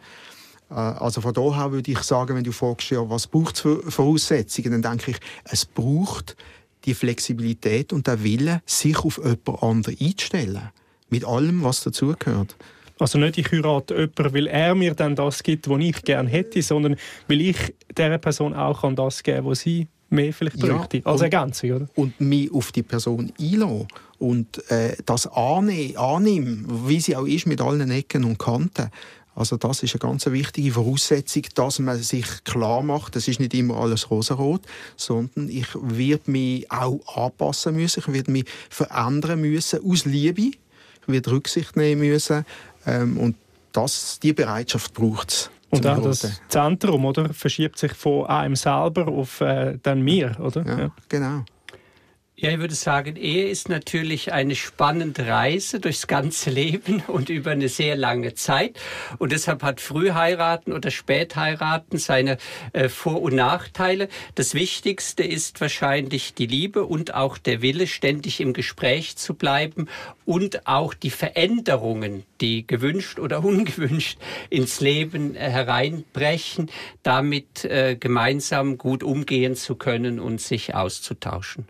[0.70, 3.90] Äh, also von daher würde ich sagen, wenn du fragst, ja, was braucht es für
[3.90, 6.36] Voraussetzungen, dann denke ich, es braucht
[6.84, 10.70] die Flexibilität und der Wille, sich auf jemand anderen einzustellen.
[11.10, 12.56] Mit allem, was dazugehört.
[12.98, 16.62] Also nicht, ich heirate jemanden, weil er mir dann das gibt, was ich gerne hätte,
[16.62, 16.96] sondern
[17.28, 17.56] weil ich
[17.96, 21.88] dieser Person auch das geben kann, was sie mehr vielleicht bräuchte, ja, als Ergänzung, oder?
[21.94, 27.46] Und mich auf die Person einlassen und äh, das annehmen, annehmen, wie sie auch ist,
[27.46, 28.90] mit allen Ecken und Kanten.
[29.34, 33.54] Also das ist eine ganz wichtige Voraussetzung, dass man sich klar macht, das ist nicht
[33.54, 34.60] immer alles rosarot,
[34.96, 41.08] sondern ich werde mich auch anpassen müssen, ich werde mich verändern müssen aus Liebe, ich
[41.08, 42.44] werde Rücksicht nehmen müssen
[42.86, 43.36] ähm, und
[43.72, 45.50] das, die Bereitschaft braucht es.
[45.70, 50.66] Und auch das Zentrum oder, verschiebt sich von einem selber auf äh, dann mir, oder?
[50.66, 50.90] Ja, ja.
[51.08, 51.44] genau.
[52.42, 57.50] Ja, ich würde sagen, Ehe ist natürlich eine spannende Reise durchs ganze Leben und über
[57.50, 58.80] eine sehr lange Zeit.
[59.18, 62.38] Und deshalb hat Frühheiraten oder Spätheiraten seine
[62.72, 64.08] äh, Vor- und Nachteile.
[64.36, 69.86] Das Wichtigste ist wahrscheinlich die Liebe und auch der Wille, ständig im Gespräch zu bleiben
[70.24, 76.70] und auch die Veränderungen, die gewünscht oder ungewünscht ins Leben äh, hereinbrechen,
[77.02, 81.66] damit äh, gemeinsam gut umgehen zu können und sich auszutauschen.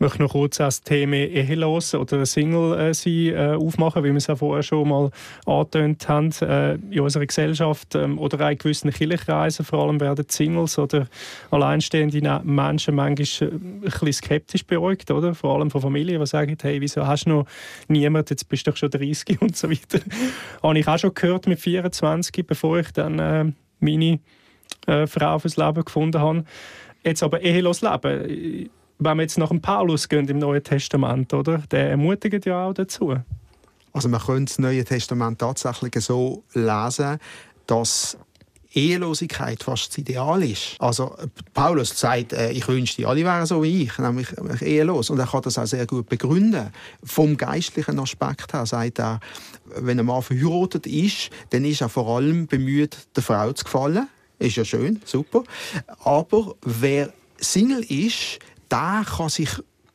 [0.00, 4.16] Ich möchte noch kurz das Thema Ehelos oder Single äh, sein äh, aufmachen, wie wir
[4.16, 5.10] es ja vorher schon mal
[5.44, 6.30] angetönt haben.
[6.40, 11.06] Äh, in unserer Gesellschaft ähm, oder auch in gewissen Kirchenkreisen vor allem werden Singles oder
[11.50, 15.34] alleinstehende Menschen manchmal äh, ein skeptisch beäugt, oder?
[15.34, 17.46] Vor allem von Familien, die sagen, hey, wieso hast du noch
[17.88, 20.00] niemanden, jetzt bist du doch schon 30 und so weiter.
[20.62, 24.18] Habe ich auch schon gehört mit 24, bevor ich dann äh, meine
[24.86, 26.44] äh, Frau fürs Leben gefunden habe.
[27.04, 31.58] Jetzt aber ehelos leben wenn wir jetzt nach dem Paulus gehen im Neuen Testament, oder?
[31.70, 33.16] Der ermutigt ja auch dazu.
[33.92, 37.18] Also man könnte das Neue Testament tatsächlich so lesen,
[37.66, 38.16] dass
[38.72, 40.76] Ehelosigkeit fast das Ideal ist.
[40.78, 41.16] Also
[41.54, 44.28] Paulus sagt, äh, ich wünschte, alle wären so wie ich, nämlich
[44.62, 45.10] ehelos.
[45.10, 46.70] Und er kann das auch sehr gut begründen.
[47.02, 49.18] Vom geistlichen Aspekt her sagt er,
[49.76, 54.08] wenn ein Mann verheiratet ist, dann ist er vor allem bemüht, der Frau zu gefallen.
[54.38, 55.42] Ist ja schön, super.
[56.04, 58.38] Aber wer Single ist,
[58.70, 59.50] der kann sich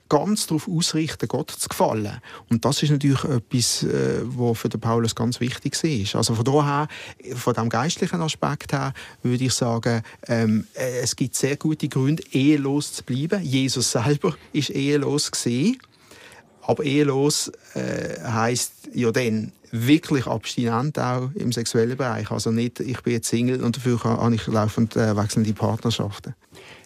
[0.10, 2.22] ganz darauf ausrichten, Gott zu gefallen.
[2.50, 6.16] Und das ist natürlich etwas, äh, was für den Paulus ganz wichtig ist.
[6.16, 6.88] Also von daher,
[7.36, 12.24] von dem geistlichen Aspekt her, würde ich sagen, ähm, äh, es gibt sehr gute Gründe,
[12.32, 13.44] ehelos zu bleiben.
[13.44, 15.80] Jesus selber ist ehelos gesehen.
[16.62, 22.32] Aber ehelos äh, heißt ja dann wirklich abstinent auch im sexuellen Bereich.
[22.32, 26.34] Also nicht, ich bin jetzt Single und dafür habe ich laufend äh, wechselnde Partnerschaften.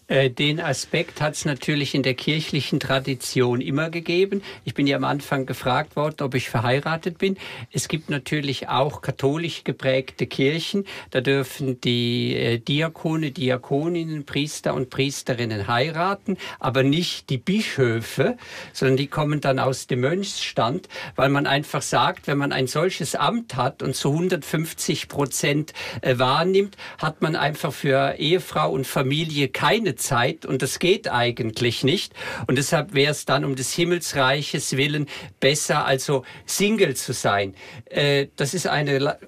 [0.09, 4.41] Äh, den Aspekt hat es natürlich in der kirchlichen Tradition immer gegeben.
[4.65, 7.37] Ich bin ja am Anfang gefragt worden, ob ich verheiratet bin.
[7.71, 10.85] Es gibt natürlich auch katholisch geprägte Kirchen.
[11.11, 18.35] Da dürfen die äh, Diakone, Diakoninnen, Priester und Priesterinnen heiraten, aber nicht die Bischöfe,
[18.73, 23.13] sondern die kommen dann aus dem Mönchsstand, weil man einfach sagt, wenn man ein solches
[23.13, 29.49] Amt hat und zu 150 Prozent äh, wahrnimmt, hat man einfach für Ehefrau und Familie
[29.49, 32.13] keine Zeit und das geht eigentlich nicht.
[32.47, 35.07] Und deshalb wäre es dann um des Himmelsreiches willen
[35.39, 37.53] besser, also Single zu sein.
[37.85, 39.19] Äh, das ist eine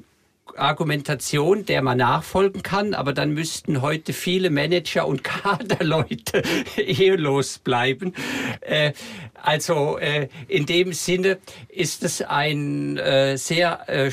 [0.58, 6.44] Argumentation, der man nachfolgen kann, aber dann müssten heute viele Manager und Kaderleute
[6.78, 8.14] ehelos bleiben.
[8.62, 8.94] Äh,
[9.42, 14.12] also äh, in dem Sinne ist es ein äh, sehr äh,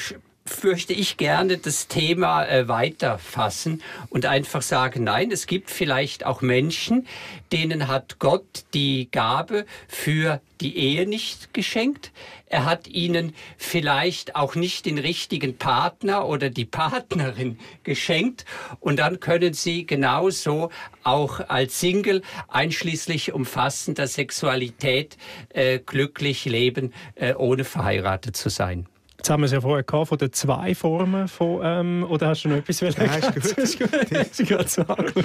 [0.48, 6.42] fürchte ich gerne das Thema äh, weiterfassen und einfach sagen, nein, es gibt vielleicht auch
[6.42, 7.06] Menschen,
[7.52, 12.12] denen hat Gott die Gabe für die Ehe nicht geschenkt.
[12.46, 18.44] Er hat ihnen vielleicht auch nicht den richtigen Partner oder die Partnerin geschenkt.
[18.80, 20.70] Und dann können sie genauso
[21.04, 25.16] auch als Single einschließlich umfassender Sexualität
[25.50, 28.88] äh, glücklich leben, äh, ohne verheiratet zu sein.
[29.18, 32.44] Jetzt haben wir es ja vorher gehabt, von den zwei Formen von, ähm, oder hast
[32.44, 33.44] du noch etwas ja, ist gut.
[33.58, 35.24] ist gut.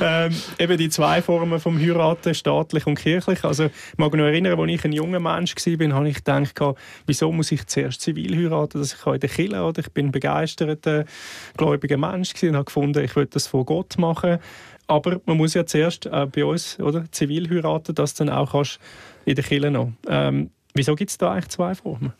[0.00, 3.42] ähm, eben die zwei Formen vom Heiraten, staatlich und kirchlich.
[3.42, 6.76] Also, ich mag mich noch erinnern, als ich ein junger Mensch war, habe ich gedacht,
[7.06, 10.12] wieso muss ich zuerst zivil heiraten, dass ich in der Kirche oder Ich bin ein
[10.12, 11.04] begeisterter,
[11.56, 14.38] gläubiger Mensch und habe gefunden, ich will das von Gott machen.
[14.86, 18.52] Aber man muss ja zuerst äh, bei uns oder, zivil heiraten, dass du dann auch
[18.52, 18.78] kannst
[19.24, 19.90] in der Kirche noch.
[20.06, 22.12] Ähm, wieso gibt es da eigentlich zwei Formen?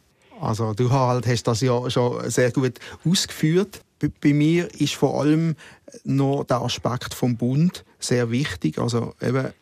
[0.44, 3.80] Also du Harald hast das ja schon sehr gut ausgeführt.
[4.20, 5.57] Bei mir ist vor allem
[6.04, 8.78] noch der Aspekt vom Bund sehr wichtig.
[8.78, 9.52] Also eben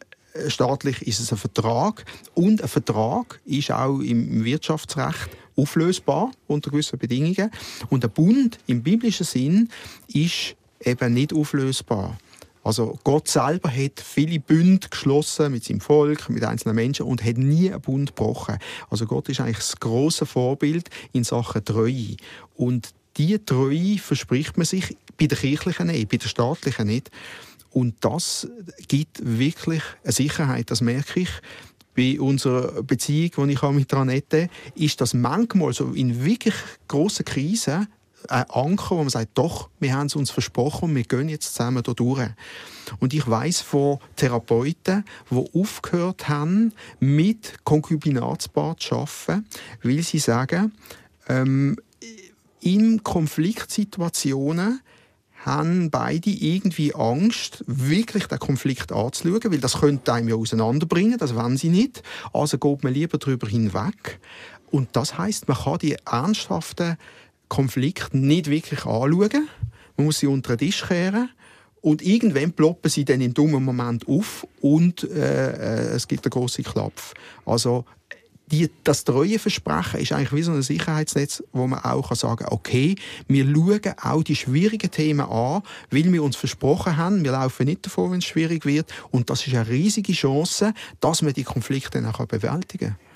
[0.48, 6.98] staatlich ist es ein Vertrag und ein Vertrag ist auch im Wirtschaftsrecht auflösbar unter gewissen
[6.98, 7.50] Bedingungen.
[7.90, 9.68] Und der Bund im biblischen Sinn
[10.08, 12.18] ist eben nicht auflösbar.
[12.64, 17.36] Also Gott selber hat viele Bünde geschlossen mit seinem Volk, mit einzelnen Menschen und hat
[17.36, 18.58] nie einen Bund gebrochen.
[18.88, 22.16] Also Gott ist eigentlich das große Vorbild in Sachen Treue.
[22.54, 27.10] Und diese Treue verspricht man sich bei der kirchlichen nicht, bei der staatlichen nicht.
[27.70, 28.48] Und das
[28.86, 31.30] gibt wirklich eine Sicherheit, das merke ich
[31.94, 36.54] bei unserer Beziehung, die ich mit Ranette, ist das manchmal so in wirklich
[36.88, 37.88] grossen Krisen
[38.28, 41.54] ein Anker, wo man sagt, doch, wir haben es uns versprochen und wir gehen jetzt
[41.54, 42.28] zusammen hier durch.
[43.00, 49.46] Und ich weiß von Therapeuten, die aufgehört haben, mit Konkubinatspaar zu arbeiten,
[49.82, 50.72] weil sie sagen,
[51.28, 51.76] ähm,
[52.60, 54.80] in Konfliktsituationen
[55.44, 61.34] haben beide irgendwie Angst, wirklich den Konflikt anzuschauen, weil das könnte einem ja auseinanderbringen, das
[61.34, 62.02] wollen sie nicht.
[62.32, 64.20] Also geht man lieber darüber hinweg.
[64.70, 66.96] Und das heißt, man kann die ernsthaften
[67.52, 69.48] Konflikte nicht wirklich anschauen.
[69.98, 71.28] Man muss sie unter den Tisch kehren.
[71.82, 76.30] Und irgendwann ploppen sie dann im dummen Moment auf und äh, äh es gibt einen
[76.30, 77.12] grossen Klapf.
[77.44, 77.84] Also
[78.46, 82.52] die, das treue Versprechen ist eigentlich wie so ein Sicherheitsnetz, wo man auch sagen kann,
[82.52, 82.94] okay,
[83.28, 87.84] wir schauen auch die schwierigen Themen an, weil wir uns versprochen haben, wir laufen nicht
[87.84, 88.92] davor, wenn es schwierig wird.
[89.10, 93.11] Und das ist eine riesige Chance, dass man die Konflikte dann auch bewältigen kann.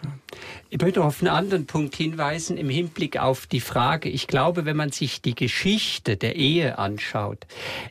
[0.69, 4.09] Ich möchte auf einen anderen Punkt hinweisen im Hinblick auf die Frage.
[4.09, 7.47] Ich glaube, wenn man sich die Geschichte der Ehe anschaut,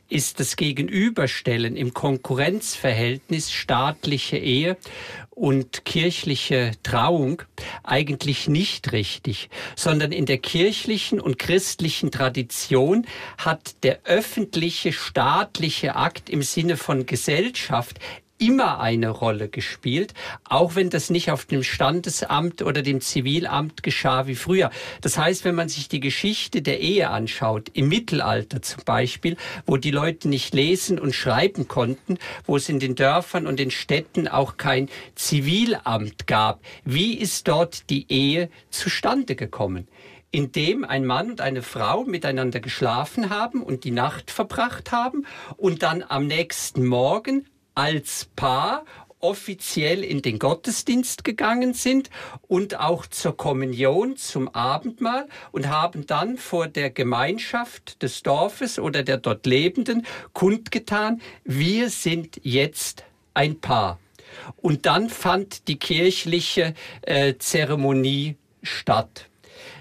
[0.08, 4.76] ist das Gegenüberstellen im Konkurrenzverhältnis staatliche Ehe
[5.30, 7.42] und kirchliche Trauung
[7.82, 16.30] eigentlich nicht richtig, sondern in der kirchlichen und christlichen Tradition hat der öffentliche staatliche Akt
[16.30, 17.98] im Sinne von Gesellschaft
[18.38, 24.26] immer eine Rolle gespielt, auch wenn das nicht auf dem Standesamt oder dem Zivilamt geschah
[24.26, 24.70] wie früher.
[25.00, 29.76] Das heißt, wenn man sich die Geschichte der Ehe anschaut, im Mittelalter zum Beispiel, wo
[29.76, 34.28] die Leute nicht lesen und schreiben konnten, wo es in den Dörfern und den Städten
[34.28, 39.88] auch kein Zivilamt gab, wie ist dort die Ehe zustande gekommen?
[40.32, 45.24] indem ein Mann und eine Frau miteinander geschlafen haben und die Nacht verbracht haben
[45.56, 47.46] und dann am nächsten Morgen
[47.76, 48.84] als Paar
[49.20, 52.10] offiziell in den Gottesdienst gegangen sind
[52.48, 59.02] und auch zur Kommunion, zum Abendmahl und haben dann vor der Gemeinschaft des Dorfes oder
[59.02, 63.98] der dort Lebenden kundgetan, wir sind jetzt ein Paar.
[64.56, 69.28] Und dann fand die kirchliche äh, Zeremonie statt.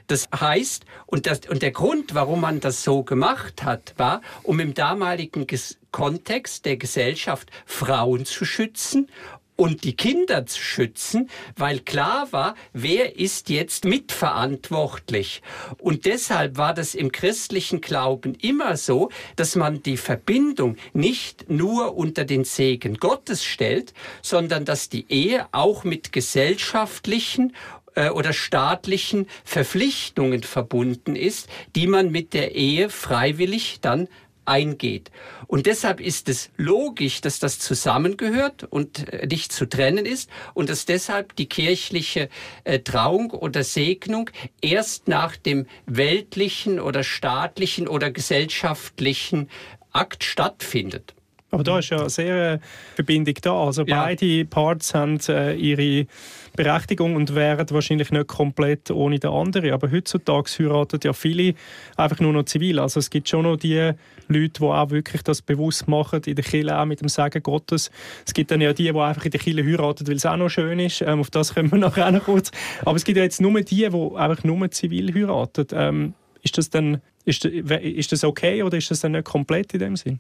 [0.08, 4.60] Das heißt, und, das, und der Grund, warum man das so gemacht hat, war, um
[4.60, 9.08] im damaligen Ges Kontext der Gesellschaft Frauen zu schützen
[9.56, 15.42] und die Kinder zu schützen, weil klar war, wer ist jetzt mitverantwortlich.
[15.78, 21.96] Und deshalb war das im christlichen Glauben immer so, dass man die Verbindung nicht nur
[21.96, 27.54] unter den Segen Gottes stellt, sondern dass die Ehe auch mit gesellschaftlichen
[27.96, 34.08] äh, oder staatlichen Verpflichtungen verbunden ist, die man mit der Ehe freiwillig dann
[34.46, 35.12] eingeht.
[35.48, 40.70] Und deshalb ist es logisch, dass das zusammengehört und äh, nicht zu trennen ist und
[40.70, 42.30] dass deshalb die kirchliche
[42.64, 44.30] äh, Trauung oder Segnung
[44.62, 49.50] erst nach dem weltlichen oder staatlichen oder gesellschaftlichen
[49.92, 51.14] Akt stattfindet.
[51.52, 52.60] Aber da ist ja sehr äh,
[52.96, 53.54] Verbindung da.
[53.54, 54.04] Also ja.
[54.04, 55.20] beide Parts haben
[55.58, 56.08] ihre
[56.56, 59.72] Berechtigung und wären wahrscheinlich nicht komplett ohne den anderen.
[59.72, 61.56] Aber heutzutage heiraten ja viele
[61.98, 62.80] einfach nur noch zivil.
[62.80, 63.92] Also es gibt schon noch die
[64.28, 67.92] Leute, die auch wirklich das bewusst machen, in der Kirche auch mit dem Segen Gottes.
[68.26, 70.50] Es gibt dann ja die, die einfach in der Kirche heiraten, weil es auch noch
[70.50, 71.02] schön ist.
[71.02, 72.52] Ähm, auf das kommen wir nachher auch noch kurz.
[72.82, 75.68] Aber es gibt ja jetzt nur die, die einfach nur zivil heiraten.
[75.74, 79.80] Ähm, ist das dann ist, ist das okay oder ist das dann nicht komplett in
[79.80, 80.20] dem Sinn?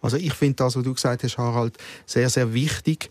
[0.00, 3.08] Also ich finde das, was du gesagt hast, Harald, sehr, sehr wichtig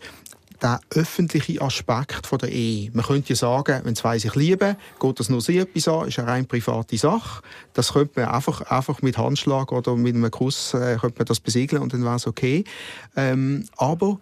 [0.64, 2.90] der öffentliche Aspekt von der Ehe.
[2.94, 6.18] Man könnte ja sagen, wenn zwei sich lieben, geht das nur sie etwas an, ist
[6.18, 7.42] eine rein private Sache.
[7.74, 11.40] Das könnte man einfach, einfach mit Handschlag oder mit einem Kuss äh, könnte man das
[11.40, 12.64] besiegeln und dann wäre es okay.
[13.14, 14.18] Ähm, aber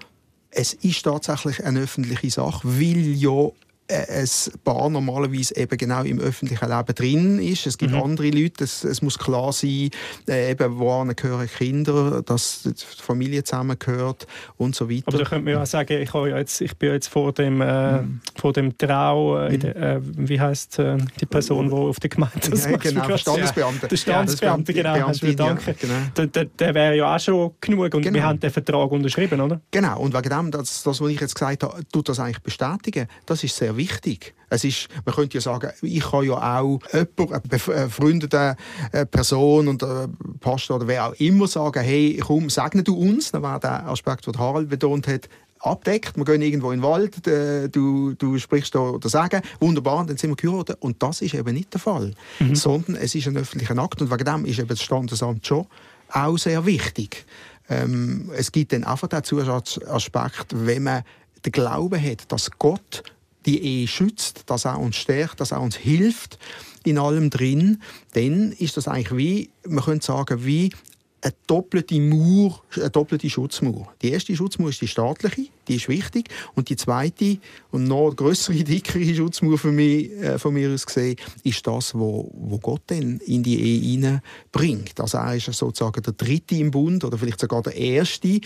[0.50, 3.48] es ist tatsächlich eine öffentliche Sache, weil ja
[3.92, 4.28] ein
[4.64, 7.66] Paar normalerweise eben genau im öffentlichen Leben drin ist.
[7.66, 8.02] Es gibt mhm.
[8.02, 9.90] andere Leute, es, es, muss klar sein,
[10.28, 14.26] äh, eben, woran gehören Kinder, dass die Familie zusammengehört
[14.56, 15.04] und so weiter.
[15.06, 17.60] Aber da könnte man ja auch sagen, ich, ja jetzt, ich bin jetzt vor dem,
[17.60, 18.20] äh, mhm.
[18.36, 19.64] vor dem Trau, äh, mhm.
[19.64, 23.88] äh, wie heißt äh, die Person, die auf der Gemeinde das ja, genau, der Standesbeamte.
[23.88, 24.94] Der Standesbeamte, genau.
[24.94, 25.70] Beamtin, danke.
[25.70, 25.94] Ja, genau.
[26.16, 28.14] Der, der, der wäre ja auch schon genug und genau.
[28.14, 29.60] wir haben den Vertrag unterschrieben, oder?
[29.70, 33.06] Genau, und wegen dem, das, das was ich jetzt gesagt habe, tut das eigentlich bestätigen.
[33.26, 34.34] Das ist sehr wichtig wichtig.
[34.48, 38.56] Es ist, man könnte ja sagen, ich kann ja auch jemand, eine befreundete
[38.92, 40.08] äh, Person und äh,
[40.40, 43.32] Pastor oder wer auch immer sagen, hey, komm, segne du uns.
[43.32, 45.28] Das war der Aspekt, den Harald betont hat,
[45.60, 46.16] abdeckt.
[46.16, 50.16] Wir gehen irgendwo in den Wald, äh, du, du sprichst da oder sagen, wunderbar, dann
[50.16, 50.76] sind wir geheiratet.
[50.80, 52.12] Und das ist eben nicht der Fall.
[52.38, 52.54] Mhm.
[52.54, 55.66] Sondern es ist ein öffentlicher Akt und wegen dem ist eben das Standesamt schon
[56.10, 57.24] auch sehr wichtig.
[57.68, 61.04] Ähm, es gibt dann einfach den Zusatzaspekt, wenn man
[61.44, 63.02] den Glauben hat, dass Gott
[63.46, 66.38] die Ehe schützt, dass er uns stärkt, dass er uns hilft
[66.84, 67.80] in allem drin,
[68.14, 70.70] dann ist das eigentlich wie, man könnte sagen, wie
[71.22, 73.92] eine doppelte Mauer, eine doppelte Schutzmauer.
[74.02, 76.28] Die erste Schutzmauer ist die staatliche, die ist wichtig.
[76.54, 77.38] Und die zweite
[77.70, 82.30] und noch größere, dickere Schutzmauer für mich, äh, von mir aus gesehen, ist das, wo,
[82.34, 85.00] wo Gott dann in die Ehe bringt.
[85.00, 88.28] Also er ist sozusagen der Dritte im Bund oder vielleicht sogar der Erste.
[88.28, 88.40] Äh,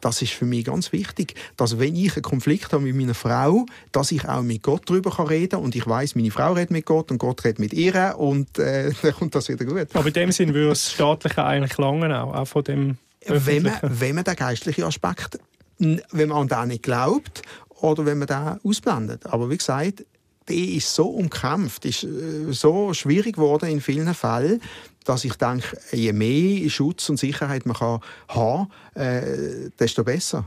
[0.00, 3.66] das ist für mich ganz wichtig, dass wenn ich einen Konflikt habe mit meiner Frau,
[3.92, 6.86] dass ich auch mit Gott darüber reden kann und ich weiß, meine Frau redet mit
[6.86, 9.88] Gott und Gott redet mit ihr und äh, dann kommt das wieder gut.
[9.94, 13.74] Aber in dem Sinn würde das Staatliche eigentlich langen auch, auch von dem wenn man,
[13.82, 15.38] wenn man den geistlichen Aspekt
[15.78, 19.26] wenn man an den nicht glaubt oder wenn man den ausblendet.
[19.26, 20.04] Aber wie gesagt,
[20.48, 24.60] die ist so umkämpft, ist äh, so schwierig geworden in vielen Fällen,
[25.04, 30.44] dass ich denke, je mehr Schutz und Sicherheit man kann haben äh, desto besser.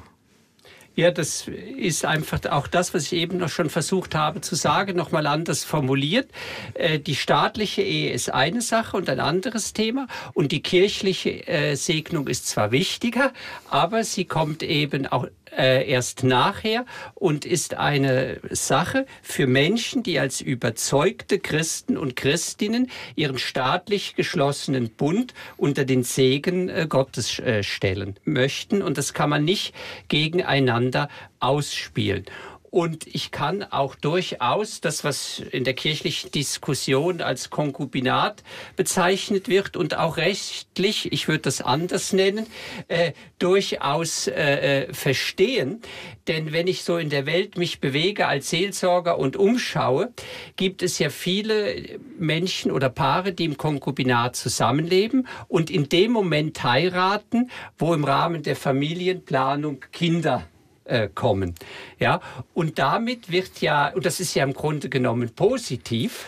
[0.93, 4.97] Ja, das ist einfach auch das, was ich eben noch schon versucht habe zu sagen,
[4.97, 6.29] nochmal anders formuliert.
[6.73, 11.75] Äh, die staatliche Ehe ist eine Sache und ein anderes Thema und die kirchliche äh,
[11.75, 13.31] Segnung ist zwar wichtiger,
[13.69, 20.19] aber sie kommt eben auch äh, erst nachher und ist eine Sache für Menschen, die
[20.19, 27.63] als überzeugte Christen und Christinnen ihren staatlich geschlossenen Bund unter den Segen äh, Gottes äh,
[27.63, 28.81] stellen möchten.
[28.81, 29.73] Und das kann man nicht
[30.07, 31.09] gegeneinander
[31.39, 32.25] ausspielen.
[32.71, 38.43] Und ich kann auch durchaus das, was in der kirchlichen Diskussion als Konkubinat
[38.77, 42.47] bezeichnet wird und auch rechtlich, ich würde das anders nennen,
[42.87, 45.81] äh, durchaus äh, äh, verstehen.
[46.29, 50.13] Denn wenn ich so in der Welt mich bewege als Seelsorger und umschaue,
[50.55, 56.63] gibt es ja viele Menschen oder Paare, die im Konkubinat zusammenleben und in dem Moment
[56.63, 60.47] heiraten, wo im Rahmen der Familienplanung Kinder
[60.91, 61.55] äh, kommen.
[61.99, 62.21] Ja,
[62.53, 66.25] und damit wird ja, und das ist ja im Grunde genommen positiv,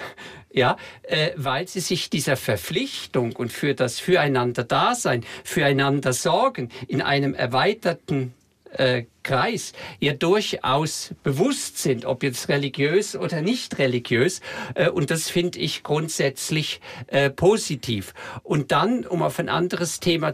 [0.52, 7.34] ja, äh, weil sie sich dieser Verpflichtung und für das Füreinander-Dasein, füreinander Sorgen in einem
[7.34, 8.34] erweiterten
[8.71, 14.41] äh, Kreis ja durchaus bewusst sind, ob jetzt religiös oder nicht religiös.
[14.76, 18.13] Äh, und das finde ich grundsätzlich äh, positiv.
[18.43, 20.34] Und dann, um auf ein anderes Thema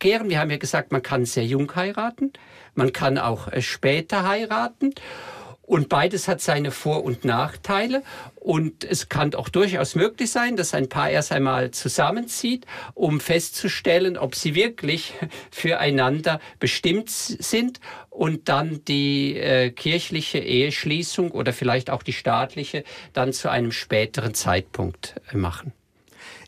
[0.00, 2.32] zurückzukehren, wir haben ja gesagt, man kann sehr jung heiraten.
[2.74, 4.94] Man kann auch äh, später heiraten.
[5.62, 8.02] Und beides hat seine Vor- und Nachteile.
[8.34, 14.16] Und es kann auch durchaus möglich sein, dass ein Paar erst einmal zusammenzieht, um festzustellen,
[14.18, 15.12] ob sie wirklich
[15.52, 22.82] füreinander bestimmt sind und dann die äh, kirchliche Eheschließung oder vielleicht auch die staatliche
[23.12, 25.72] dann zu einem späteren Zeitpunkt äh, machen.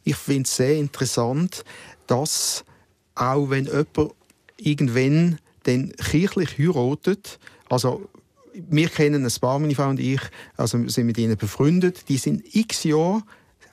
[0.05, 1.65] Ich finde es sehr interessant,
[2.09, 2.65] dass
[3.14, 4.14] auch wenn jemand
[4.57, 8.09] irgendwann dann kirchlich heiratet, also
[8.55, 10.20] wir kennen ein paar, meine Frau und ich,
[10.57, 13.22] also sind mit ihnen befreundet, die sind x Jahre,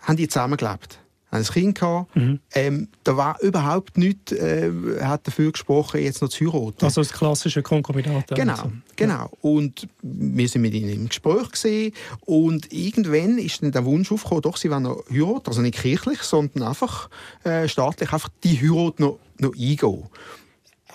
[0.02, 1.00] haben die zusammengelebt
[1.32, 2.16] haben ein Kind gehabt.
[2.16, 2.40] Mhm.
[2.54, 4.72] Ähm, da war überhaupt nichts, äh,
[5.02, 6.86] hat dafür gesprochen, jetzt noch zu heiraten.
[6.86, 8.28] Also das klassische Konkubinat.
[8.30, 8.72] Genau, also.
[8.96, 9.30] genau.
[9.42, 14.42] Und wir sind mit ihnen im Gespräch gesehen und irgendwann ist dann der Wunsch aufgekommen,
[14.42, 17.10] doch, sie wollen noch heiraten, also nicht kirchlich, sondern einfach
[17.44, 20.10] äh, staatlich, einfach die Heirat noch, noch eingehen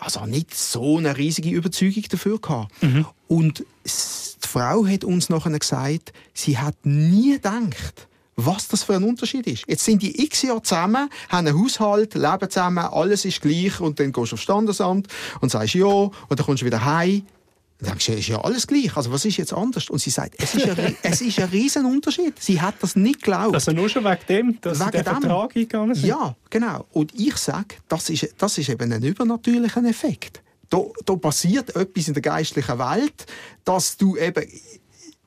[0.00, 2.83] also nicht so eine riesige Überzeugung dafür gehabt.
[2.83, 3.07] Mhm.
[3.28, 9.04] Und die Frau hat uns nachher gesagt, sie hat nie gedacht, was das für ein
[9.04, 9.64] Unterschied ist.
[9.68, 14.00] Jetzt sind die x Jahre zusammen, haben einen Haushalt, leben zusammen, alles ist gleich und
[14.00, 15.09] dann gehst du aufs Standesamt
[15.40, 17.22] und sagst ja und dann kommst du wieder heim
[17.85, 18.97] dann denkst du, ist ja alles gleich.
[18.97, 19.90] Also was ist jetzt anders?
[19.90, 22.35] Und sie sagt, es ist ein, es ist ein riesen Unterschied.
[22.38, 23.55] Sie hat das nicht geglaubt.
[23.55, 26.07] Also nur schon wegen dem, dass wegen sie den Vertrag eingegangen sind?
[26.07, 26.87] Ja, genau.
[26.92, 30.42] Und ich sage, das ist, das ist eben ein übernatürlicher Effekt.
[30.70, 33.27] Da, da passiert etwas in der geistlichen Welt,
[33.64, 34.44] dass du eben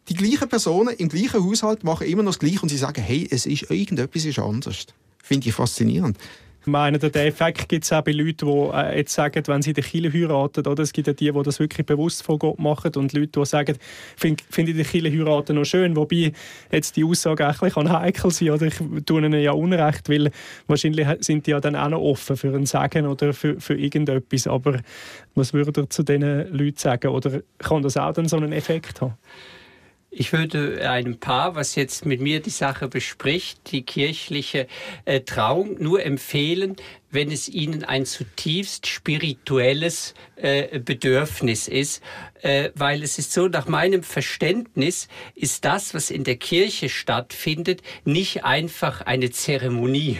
[0.10, 3.28] die gleichen Personen im gleichen Haushalt machen immer noch das Gleiche und sie sagen, hey,
[3.30, 4.86] es ist irgendetwas ist anders.
[5.22, 6.18] Finde ich faszinierend.
[6.68, 9.86] Meine, den Effekt gibt es auch bei Leuten, die äh, jetzt sagen, wenn sie den
[9.86, 10.84] Kille heiraten, oder?
[10.84, 13.78] es gibt ja die, die das wirklich bewusst von Gott machen und Leute, die sagen,
[14.18, 16.34] finde find ich den Kille heiraten noch schön, wobei
[16.70, 18.76] jetzt die Aussage auch ein heikel sein oder ich
[19.06, 20.30] tue ihnen ja Unrecht, weil
[20.68, 24.46] wahrscheinlich sind die ja dann auch noch offen für ein Sagen oder für, für irgendetwas,
[24.46, 24.82] aber
[25.36, 29.00] was würde ihr zu diesen Leuten sagen oder kann das auch dann so einen Effekt
[29.00, 29.14] haben?
[30.10, 34.68] Ich würde einem Paar, was jetzt mit mir die Sache bespricht, die kirchliche
[35.06, 36.78] äh, Trauung, nur empfehlen,
[37.18, 42.04] wenn es ihnen ein zutiefst spirituelles äh, Bedürfnis ist,
[42.44, 47.82] äh, weil es ist so, nach meinem Verständnis ist das, was in der Kirche stattfindet,
[48.06, 50.20] nicht einfach eine Zeremonie,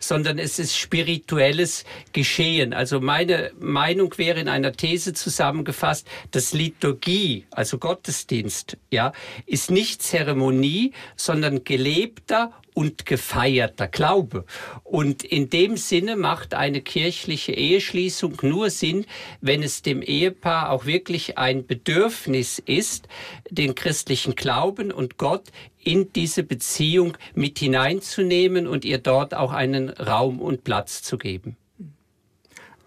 [0.00, 2.74] sondern es ist spirituelles Geschehen.
[2.74, 9.12] Also meine Meinung wäre in einer These zusammengefasst, dass Liturgie, also Gottesdienst, ja,
[9.46, 14.44] ist nicht Zeremonie, sondern gelebter und gefeierter Glaube.
[14.82, 19.06] Und in dem Sinne macht eine kirchliche Eheschließung nur Sinn,
[19.40, 23.08] wenn es dem Ehepaar auch wirklich ein Bedürfnis ist,
[23.50, 25.48] den christlichen Glauben und Gott
[25.84, 31.56] in diese Beziehung mit hineinzunehmen und ihr dort auch einen Raum und Platz zu geben.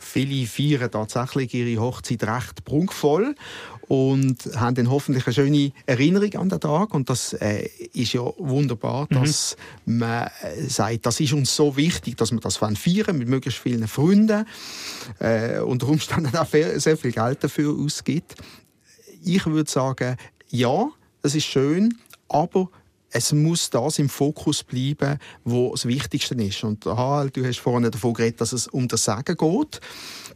[0.05, 3.35] Viele feiern tatsächlich ihre Hochzeit recht prunkvoll
[3.87, 6.93] und haben dann hoffentlich eine schöne Erinnerung an den Tag.
[6.93, 9.15] Und das äh, ist ja wunderbar, mhm.
[9.15, 13.59] dass man äh, sagt, das ist uns so wichtig, dass wir das feiern mit möglichst
[13.59, 14.45] vielen Freunden,
[15.19, 18.35] äh, unter Umständen auch sehr viel Geld dafür ausgibt.
[19.23, 20.17] Ich würde sagen,
[20.49, 20.89] ja,
[21.21, 22.69] das ist schön, aber
[23.09, 26.63] es muss das im Fokus bleiben, wo das Wichtigste ist.
[26.65, 29.79] Und aha, du hast vorhin davon geredet, dass es um das Sagen geht.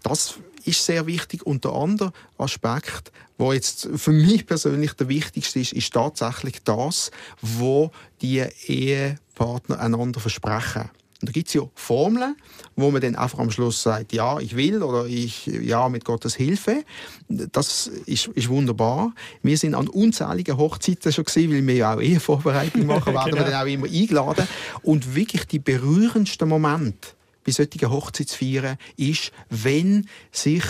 [0.02, 0.36] Das
[0.70, 1.46] ist sehr wichtig.
[1.46, 7.12] Und der andere Aspekt, wo jetzt für mich persönlich der wichtigste ist, ist tatsächlich das,
[7.42, 7.92] wo
[8.22, 10.90] die Ehepartner einander versprechen.
[11.22, 12.38] Und da gibt es ja Formeln,
[12.78, 16.36] wo man dann einfach am Schluss sagt, ja, ich will oder ich, ja, mit Gottes
[16.36, 16.86] Hilfe.
[17.28, 19.14] Das ist, ist wunderbar.
[19.44, 23.46] Wir sind an unzähligen Hochzeiten schon gesehen, weil wir ja auch Ehevorbereitung machen, werden genau.
[23.46, 24.48] wir dann auch immer eingeladen.
[24.82, 27.10] Und wirklich die berührendsten Momente
[27.44, 30.64] bei solchen Hochzeitsfeiern ist, wenn sich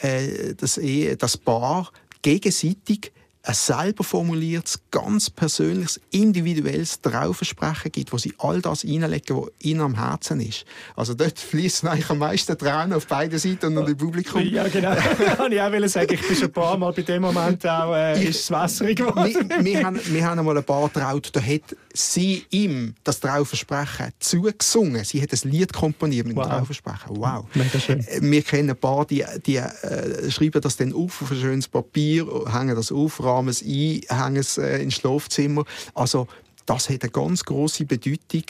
[0.00, 0.80] äh, das,
[1.18, 1.90] das Paar
[2.22, 3.12] gegenseitig
[3.46, 9.80] ein selber formuliertes, ganz persönliches, individuelles Traufversprechen gibt, wo sie all das reinlegen, was ihnen
[9.80, 10.64] am Herzen ist.
[10.96, 14.40] Also dort fließen eigentlich am meisten Tränen auf beiden Seiten und im Publikum.
[14.42, 14.92] Ja, genau.
[15.50, 18.40] ich auch sagen, ich bin schon ein paar Mal bei dem Moment auch äh, ist
[18.40, 19.48] es wässrig geworden.
[19.48, 24.10] wir, wir, haben, wir haben einmal ein paar traut, da hat sie ihm das Trauversprechen
[24.18, 25.04] zugesungen.
[25.04, 26.48] Sie hat ein Lied komponiert mit dem wow.
[26.48, 27.16] Trauversprechen.
[27.16, 27.44] Wow.
[27.54, 28.00] Mega schön.
[28.00, 31.68] Äh, wir kennen ein paar, die, die äh, schreiben das dann auf auf ein schönes
[31.68, 35.64] Papier, hängen das auf, rahmen es ein, hängen es äh, ins Schlafzimmer.
[35.94, 36.26] Also
[36.66, 38.44] das hat eine ganz große Bedeutung,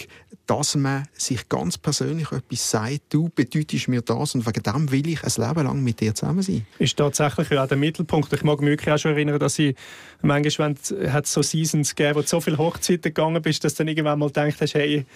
[0.47, 3.01] dass man sich ganz persönlich etwas sagt.
[3.09, 6.43] Du bedeutest mir das und wegen dem will ich ein Leben lang mit dir zusammen
[6.43, 6.67] sein.
[6.79, 8.33] Ist tatsächlich auch der Mittelpunkt.
[8.33, 9.75] Ich mag mich wirklich auch schon erinnern, dass ich
[10.23, 13.79] manchmal, wenn es so Seasons gegeben, wo du so viele Hochzeiten gegangen bist, dass du
[13.79, 15.07] dann irgendwann mal denkst, hey,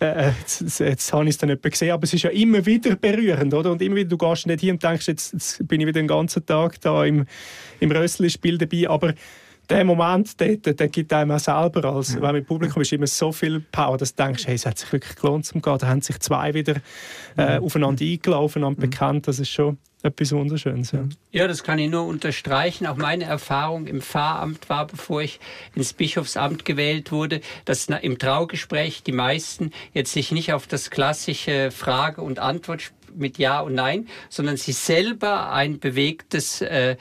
[0.00, 2.96] äh, jetzt, jetzt habe ich es dann nicht gesehen, aber es ist ja immer wieder
[2.96, 3.72] berührend, oder?
[3.72, 6.08] Und immer wieder, du gehst nicht hin und denkst, jetzt, jetzt bin ich wieder den
[6.08, 7.26] ganzen Tag da im,
[7.80, 9.14] im Rössli-Spiel dabei, aber
[9.68, 12.16] der Moment, der, der, der gibt einem auch selber, als ja.
[12.16, 14.78] wenn man im Publikum ist, immer so viel Power, dass du denkst, hey, es hat
[14.78, 15.78] sich wirklich gelohnt zum Gehen.
[15.78, 16.76] Da haben sich zwei wieder
[17.36, 19.26] äh, aufeinander eingelaufen und bekannt.
[19.26, 20.92] Das ist schon etwas Wunderschönes.
[20.92, 21.04] Ja.
[21.32, 22.86] ja, das kann ich nur unterstreichen.
[22.86, 25.40] Auch meine Erfahrung im Pfarramt war, bevor ich
[25.74, 31.70] ins Bischofsamt gewählt wurde, dass im Traugespräch die meisten jetzt sich nicht auf das klassische
[31.70, 36.96] Frage- und Antwort mit Ja und Nein, sondern sie selber ein bewegtes äh,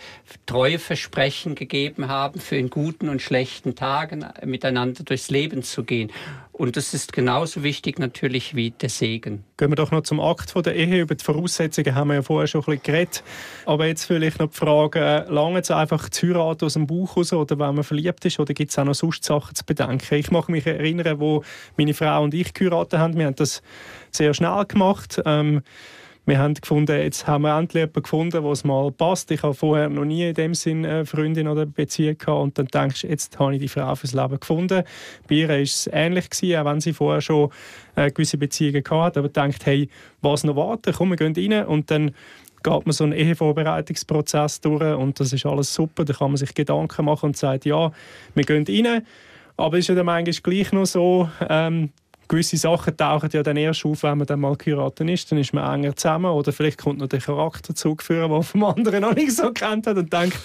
[0.45, 6.11] Treueversprechen gegeben haben, für in guten und schlechten Tagen äh, miteinander durchs Leben zu gehen.
[6.57, 9.43] Und das ist genauso wichtig natürlich wie der Segen.
[9.57, 11.01] Gehen wir doch noch zum Akt von der Ehe.
[11.01, 13.24] Über die Voraussetzungen haben wir ja vorher schon ein bisschen geredet.
[13.66, 17.34] Aber jetzt vielleicht noch die Frage, lange es einfach zu heiraten aus dem Bauch raus
[17.34, 20.16] oder wenn man verliebt ist oder gibt es auch noch sonst Sachen zu bedenken?
[20.16, 21.43] Ich mag mich erinnern, wo
[21.76, 23.18] meine Frau und ich geheiratet haben.
[23.18, 23.61] Wir haben das
[24.11, 25.22] sehr schnell gemacht.
[25.26, 25.61] Ähm,
[26.26, 29.30] wir haben gefunden, jetzt haben wir endlich jemanden gefunden, wo es mal passt.
[29.30, 32.42] Ich habe vorher noch nie in dem Sinn eine Freundin oder eine Beziehung gehabt.
[32.42, 34.84] Und dann denkst du, jetzt habe ich die Frau fürs Leben gefunden.
[35.28, 37.52] Bei ihr war es ähnlich, gewesen, auch wenn sie vorher schon
[37.96, 39.88] äh, gewisse Beziehungen hatte, aber denkt, hey,
[40.22, 41.68] was noch warten, komm, wir gehen rein.
[41.68, 42.12] Und dann
[42.64, 46.56] geht man so einen Ehevorbereitungsprozess durch und das ist alles super, da kann man sich
[46.56, 47.92] Gedanken machen und sagt, ja,
[48.34, 49.06] wir gehen rein,
[49.56, 51.92] aber es ist ja dann manchmal gleich noch so, ähm,
[52.28, 55.32] gewisse Sachen tauchen ja dann erst auf, wenn man dann mal geheiratet ist.
[55.32, 59.02] Dann ist man enger zusammen oder vielleicht kommt noch der Charakterzug führen, den vom anderen
[59.02, 60.38] noch nicht so kennt hat und denkt,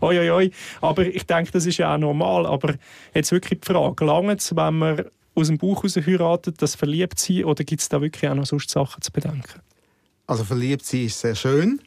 [0.00, 0.50] oi, oi, oi.
[0.80, 2.46] Aber ich denke, das ist ja auch normal.
[2.46, 2.74] Aber
[3.14, 5.04] jetzt wirklich die Frage, lange es, wenn man
[5.34, 8.46] aus dem Buch heraus heiratet, das verliebt sein oder gibt es da wirklich auch noch
[8.46, 9.60] sonst Sachen zu bedenken?
[10.26, 11.80] Also verliebt sein ist sehr schön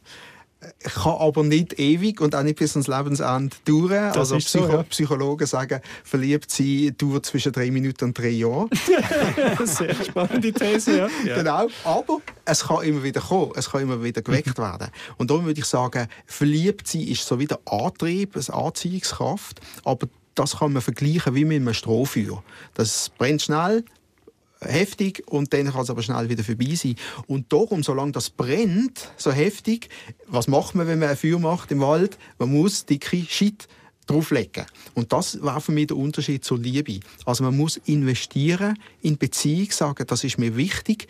[0.84, 4.12] kann aber nicht ewig und auch nicht bis ans Lebensende dauern.
[4.14, 4.84] Das also Psycho so, ja.
[4.84, 8.70] Psychologen sagen, verliebt sein dauert zwischen drei Minuten und drei Jahren.
[9.66, 11.10] Sehr spannende These, ja.
[11.36, 14.64] Genau, aber es kann immer wieder kommen, es kann immer wieder geweckt mhm.
[14.64, 14.88] werden.
[15.18, 20.08] Und darum würde ich sagen, verliebt sein ist so wie der Antrieb, eine Anziehungskraft, aber
[20.36, 22.44] das kann man vergleichen wie mit einem Strohfeuer.
[22.76, 23.84] Das brennt schnell,
[24.62, 26.96] heftig und dann kann es aber schnell wieder vorbei sein.
[27.28, 29.90] Und darum, solange das brennt, so heftig,
[30.28, 32.18] was macht man, wenn man ein Feuer macht im Wald?
[32.38, 33.68] Man muss dicke Shit
[34.08, 34.66] drauflegen.
[34.94, 37.00] Und das war für mich der Unterschied zur Liebe.
[37.26, 41.08] Also man muss investieren in Beziehung, sagen, das ist mir wichtig.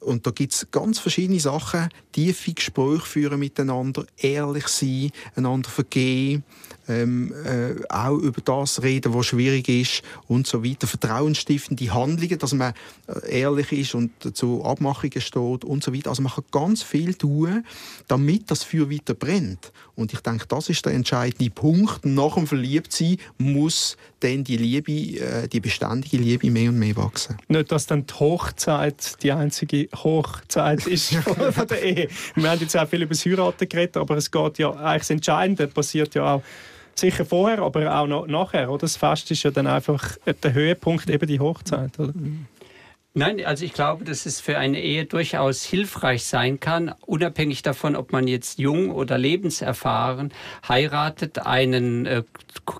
[0.00, 1.88] Und da gibt es ganz verschiedene Sachen.
[2.12, 6.44] Tiefe Gespräche führen miteinander, ehrlich sein, einander vergeben,
[6.88, 10.86] ähm, äh, auch über das reden, was schwierig ist und so weiter.
[10.86, 12.74] Vertrauensstiftende Handlungen, dass man
[13.06, 16.10] äh, ehrlich ist und zu Abmachungen steht und so weiter.
[16.10, 17.64] Also man kann ganz viel tun,
[18.08, 19.72] damit das Feuer weiter brennt.
[19.94, 22.04] Und ich denke, das ist der entscheidende Punkt.
[22.04, 27.38] Nach dem Verliebtsein muss dann die Liebe, äh, die beständige Liebe mehr und mehr wachsen.
[27.48, 32.08] Nicht, dass dann die Hochzeit die einzige Hochzeit ist von der Ehe.
[32.34, 35.10] Wir haben jetzt auch viel über das Heiraten geredet, aber es geht ja eigentlich das
[35.10, 36.42] Entscheidende passiert ja auch
[36.98, 38.70] sicher vorher, aber auch noch nachher.
[38.70, 38.82] Oder?
[38.82, 41.98] Das Fest ist ja dann einfach der Höhepunkt, eben die Hochzeit.
[41.98, 42.12] Oder?
[43.18, 47.96] Nein, also ich glaube, dass es für eine Ehe durchaus hilfreich sein kann, unabhängig davon,
[47.96, 50.34] ob man jetzt jung oder lebenserfahren
[50.68, 52.24] heiratet, einen äh,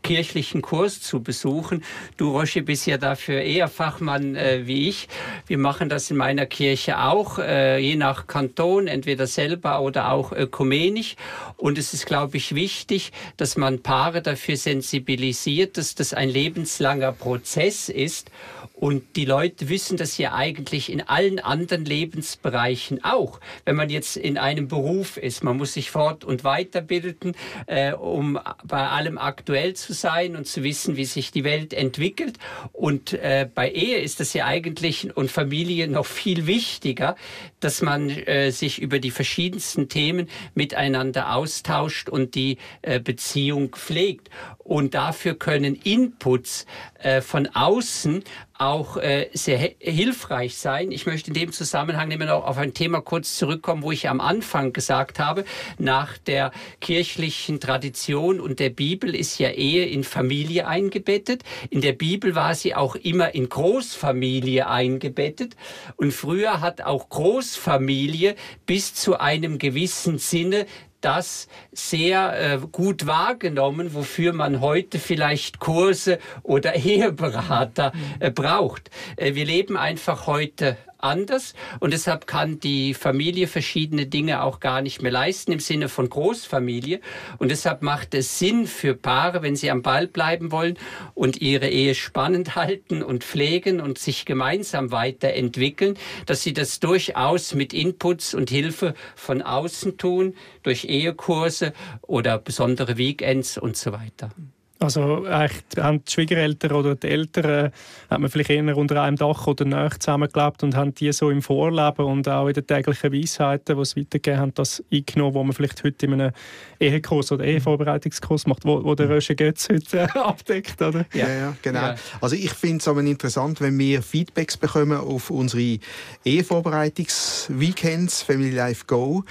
[0.03, 1.82] kirchlichen Kurs zu besuchen.
[2.18, 5.09] Du, Roche, bist ja dafür eher Fachmann äh, wie ich.
[5.47, 10.32] Wir machen das in meiner Kirche auch, äh, je nach Kanton, entweder selber oder auch
[10.32, 11.16] ökumenisch.
[11.57, 17.12] Und es ist, glaube ich, wichtig, dass man Paare dafür sensibilisiert, dass das ein lebenslanger
[17.12, 18.30] Prozess ist
[18.77, 23.41] und die Leute wissen das ja eigentlich in allen anderen Lebensbereichen auch.
[23.64, 27.35] Wenn man jetzt in einem Beruf ist, man muss sich fort- und weiterbilden,
[27.66, 32.37] äh, um bei allem aktuell zu sein und zu wissen, wie sich die Welt entwickelt.
[32.72, 37.16] Und äh, bei Ehe ist das ja eigentlich und Familie noch viel wichtiger,
[37.61, 44.29] dass man äh, sich über die verschiedensten Themen miteinander austauscht und die äh, Beziehung pflegt.
[44.66, 46.66] Und dafür können Inputs
[46.98, 48.24] äh, von außen
[48.58, 50.90] auch äh, sehr hilfreich sein.
[50.90, 54.20] Ich möchte in dem Zusammenhang immer noch auf ein Thema kurz zurückkommen, wo ich am
[54.20, 55.44] Anfang gesagt habe,
[55.78, 56.50] nach der
[56.80, 61.44] kirchlichen Tradition und der Bibel ist ja Ehe in Familie eingebettet.
[61.70, 65.54] In der Bibel war sie auch immer in Großfamilie eingebettet.
[65.96, 70.66] Und früher hat auch Großfamilie bis zu einem gewissen Sinne
[71.01, 78.90] das sehr äh, gut wahrgenommen, wofür man heute vielleicht Kurse oder Eheberater äh, braucht.
[79.16, 80.76] Äh, wir leben einfach heute
[81.07, 85.88] anders und deshalb kann die Familie verschiedene Dinge auch gar nicht mehr leisten im Sinne
[85.88, 87.00] von Großfamilie
[87.38, 90.78] und deshalb macht es Sinn für Paare, wenn sie am Ball bleiben wollen
[91.14, 95.96] und ihre Ehe spannend halten und pflegen und sich gemeinsam weiterentwickeln,
[96.26, 102.98] dass sie das durchaus mit Inputs und Hilfe von außen tun, durch Ehekurse oder besondere
[102.98, 104.30] Weekends und so weiter.
[104.79, 107.72] Also eigentlich haben die Schwiegereltern oder die Eltern
[108.11, 111.41] hat man vielleicht eher unter einem Dach oder näher zusammengelebt und haben die so im
[111.41, 115.53] Vorleben und auch in den täglichen Weisheiten, die es weitergegeben haben, das eingenommen, was man
[115.55, 116.33] vielleicht heute in einem
[116.79, 121.07] Ehekurs oder Ehevorbereitungskurs macht, wo, wo der Rösche Götz heute äh, abdeckt, oder?
[121.14, 121.81] Ja, ja genau.
[121.81, 121.95] Ja.
[122.20, 125.79] Also ich finde es aber interessant, wenn wir Feedbacks bekommen auf unsere
[126.24, 129.24] Ehevorbereitungs-Weekends, Family Life Go.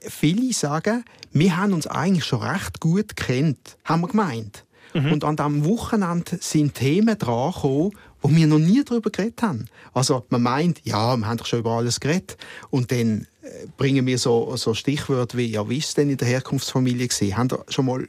[0.00, 4.64] Viele sagen, wir haben uns eigentlich schon recht gut kennt, haben wir gemeint.
[4.98, 5.12] Mhm.
[5.12, 7.52] Und an diesem Wochenende sind Themen dran
[8.20, 9.66] wo wir noch nie darüber geredet haben.
[9.94, 12.36] Also man meint, ja, wir haben doch schon über alles geredet.
[12.70, 16.16] Und dann äh, bringen wir so, so Stichwörter wie, ja, wie ist es denn in
[16.16, 17.36] der Herkunftsfamilie gesehen?
[17.36, 18.08] Haben ihr schon mal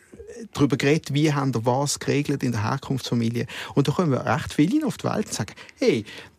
[0.54, 3.46] darüber geredet, wie haben wir was geregelt in der Herkunftsfamilie?
[3.76, 6.06] Und da kommen recht viele auf die Welt und sagen, hey,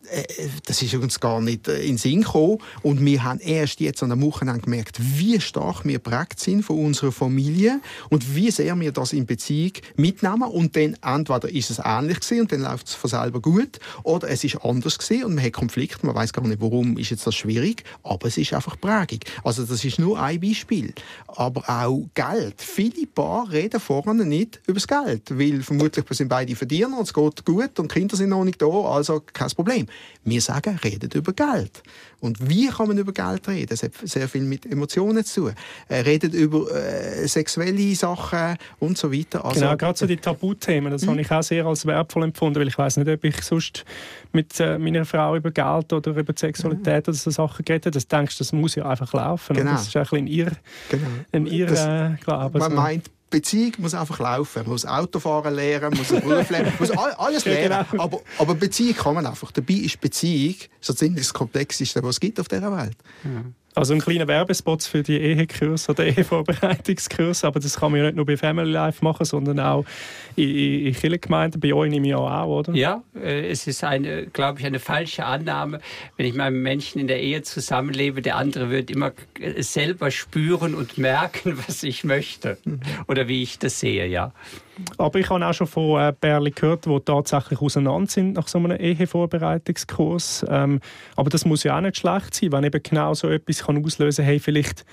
[0.65, 2.57] das ist uns gar nicht äh, in den Sinn gekommen.
[2.81, 6.83] Und wir haben erst jetzt an der Wochenende gemerkt, wie stark wir prägt sind von
[6.83, 7.79] unserer Familie
[8.09, 10.43] und wie sehr wir das in Beziehung mitnehmen.
[10.43, 14.29] Und dann entweder ist es ähnlich gewesen und dann läuft es von selber gut, oder
[14.29, 17.25] es ist anders gewesen und man hat Konflikte, man weiß gar nicht, warum ist jetzt
[17.27, 19.19] das schwierig, aber es ist einfach Prägung.
[19.43, 20.93] Also das ist nur ein Beispiel.
[21.27, 22.55] Aber auch Geld.
[22.61, 27.13] Viele Paare reden vorne nicht über das Geld, weil vermutlich sind beide Verdiener und es
[27.13, 29.87] geht gut und Kinder sind noch nicht da, also kein Problem.
[30.23, 31.81] Wir sagen, redet über Geld.
[32.19, 33.67] Und wie kann man über Geld reden?
[33.69, 35.53] Das hat sehr viel mit Emotionen zu tun.
[35.89, 39.43] Äh, redet über äh, sexuelle Sachen und so weiter.
[39.43, 41.11] Also, genau, gerade so die Tabuthemen, das mhm.
[41.11, 43.83] habe ich auch sehr als wertvoll empfunden, weil ich weiß nicht, ob ich sonst
[44.31, 47.11] mit äh, meiner Frau über Geld oder über Sexualität mhm.
[47.11, 47.93] oder so Sachen geredet habe.
[47.93, 49.55] Das denkst das muss ja einfach laufen.
[49.55, 49.71] Genau.
[49.71, 50.51] Das ist ein bisschen in ihr,
[50.89, 51.07] genau.
[51.31, 52.59] in ihr das, äh, Glaube.
[52.59, 52.77] Man so.
[52.77, 54.59] meint, Beziehung muss einfach laufen.
[54.61, 57.85] Man muss Autofahren lernen, muss einen Beruf lernen, muss alles lernen.
[57.89, 58.03] Genau.
[58.03, 59.51] Aber, aber Beziehung kann man einfach.
[59.51, 62.97] Dabei ist Beziehung so ziemlich das Komplexeste, was es gibt auf dieser Welt.
[63.23, 63.43] Ja.
[63.73, 68.17] Also ein kleiner Werbespot für die Ehekurs oder Ehevorbereitungskurs, aber das kann man ja nicht
[68.17, 69.85] nur bei Family Life machen, sondern auch
[70.35, 72.73] in, in, in Kirchengemeinden, bei euch nehme ich auch, oder?
[72.73, 75.79] Ja, äh, es ist eine, glaube ich, eine falsche Annahme,
[76.17, 79.13] wenn ich mit einem Menschen in der Ehe zusammenlebe, der andere wird immer
[79.59, 82.57] selber spüren und merken, was ich möchte
[83.07, 84.33] oder wie ich das sehe, ja.
[84.97, 88.57] Aber ich habe auch schon von äh, Pärchen gehört, die tatsächlich auseinander sind nach so
[88.57, 90.45] einem Ehevorbereitungskurs.
[90.49, 90.79] Ähm,
[91.15, 94.23] aber das muss ja auch nicht schlecht sein, wenn eben genau so etwas kann auslösen
[94.23, 94.85] kann, hey, vielleicht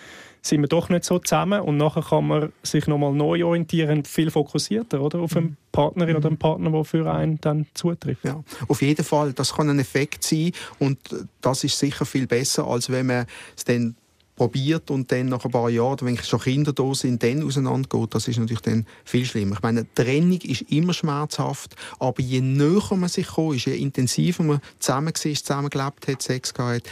[0.43, 4.31] sind wir doch nicht so zusammen und nachher kann man sich nochmal neu orientieren, viel
[4.31, 8.25] fokussierter oder, auf eine Partnerin oder einen Partner, der für einen dann zutrifft.
[8.25, 10.99] Ja, auf jeden Fall, das kann ein Effekt sein und
[11.41, 13.27] das ist sicher viel besser, als wenn man
[13.57, 13.97] es dann
[14.39, 18.29] probiert und dann nach ein paar Jahren, wenn schon Kinder da sind, dann auseinandergeht, das
[18.29, 19.57] ist natürlich dann viel schlimmer.
[19.57, 24.61] Ich meine, Trennung ist immer schmerzhaft, aber je näher man sich kommt, je intensiver man
[24.79, 26.89] zusammen war, zusammen gelebt hat, Sex gehabt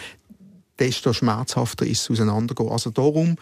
[0.78, 2.68] desto schmerzhafter ist es auseinandergehen.
[2.68, 3.36] Also darum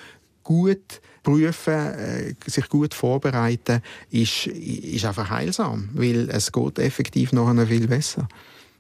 [0.45, 3.81] gut prüfen, äh, sich gut vorbereiten,
[4.11, 8.29] ist, ist einfach heilsam, weil es geht effektiv nachher viel besser.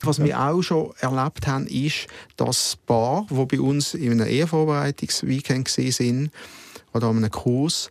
[0.07, 5.69] Was wir auch schon erlebt haben, ist, dass Paar, die bei uns in einem Ehevorbereitungsweekend
[5.69, 6.31] sind
[6.93, 7.91] oder an einem Kurs,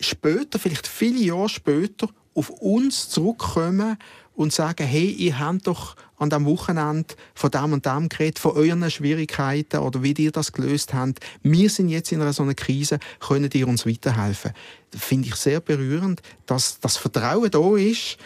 [0.00, 3.96] später, vielleicht viele Jahre später, auf uns zurückkommen
[4.34, 8.52] und sagen, hey, ihr habt doch an diesem Wochenende von dem und dem geredet, von
[8.52, 11.20] euren Schwierigkeiten oder wie ihr das gelöst habt.
[11.42, 14.52] Wir sind jetzt in einer so einer Krise, können ihr uns weiterhelfen?
[14.90, 18.16] Das finde ich sehr berührend, dass das Vertrauen da ist,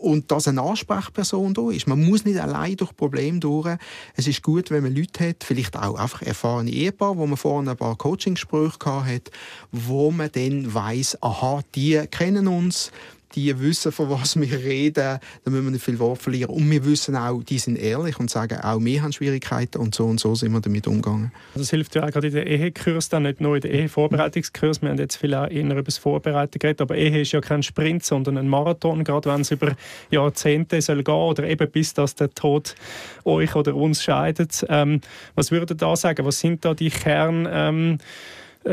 [0.00, 1.86] und dass eine Ansprechperson da ist.
[1.86, 3.76] Man muss nicht allein durch Probleme durch.
[4.14, 7.68] Es ist gut, wenn man Leute hat, vielleicht auch einfach erfahrene Ehepaare, wo man vorhin
[7.68, 9.30] ein paar Coachingsprüche hat,
[9.72, 12.92] wo man dann weiß, aha, die kennen uns,
[13.36, 16.50] die wissen, von was wir reden, da müssen wir nicht viel Wort verlieren.
[16.50, 20.06] Und wir wissen auch, die sind ehrlich und sagen, auch wir haben Schwierigkeiten und so
[20.06, 21.32] und so sind wir damit umgegangen.
[21.54, 24.80] Das hilft ja auch gerade in den Ehekurs, dann nicht nur in den Ehevorbereitungskurs.
[24.80, 27.62] Wir haben jetzt viel auch eher über das Vorbereiten geredet, aber Ehe ist ja kein
[27.62, 29.76] Sprint, sondern ein Marathon, gerade wenn es über
[30.10, 32.74] Jahrzehnte soll gehen oder eben bis dass der Tod
[33.24, 34.64] euch oder uns scheidet.
[34.68, 35.00] Ähm,
[35.34, 36.24] was würdet ihr da sagen?
[36.24, 37.46] Was sind da die Kern...
[37.50, 37.98] Ähm, äh,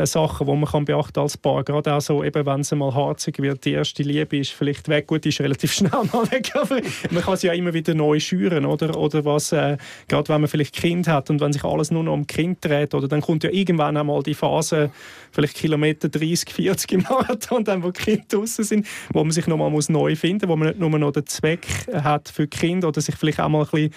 [0.02, 1.62] Sachen, die man kann beachten als Paar.
[1.62, 5.06] Gerade auch so, wenn es mal harzig wird, die erste Liebe ist vielleicht weg.
[5.06, 6.80] Gut, ist relativ schnell mal weg, aber
[7.10, 8.96] man kann sie ja immer wieder neu schüren, oder?
[8.98, 9.76] Oder was, äh,
[10.08, 12.94] gerade wenn man vielleicht Kind hat und wenn sich alles nur noch um Kind dreht,
[12.94, 14.90] oder dann kommt ja irgendwann einmal die Phase,
[15.30, 19.46] vielleicht Kilometer 30, 40 im Marathon, dann, wo die Kinder draußen sind, wo man sich
[19.46, 23.00] nochmal neu finden muss, wo man nicht nur noch den Zweck hat für Kinder oder
[23.00, 23.94] sich vielleicht auch mal ein bisschen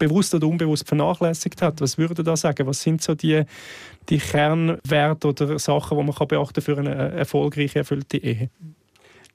[0.00, 1.80] bewusst oder unbewusst vernachlässigt hat.
[1.80, 2.66] Was würde da sagen?
[2.66, 3.44] Was sind so die,
[4.08, 8.50] die Kernwerte oder Sachen, die man kann beachten für eine erfolgreiche, erfüllte Ehe?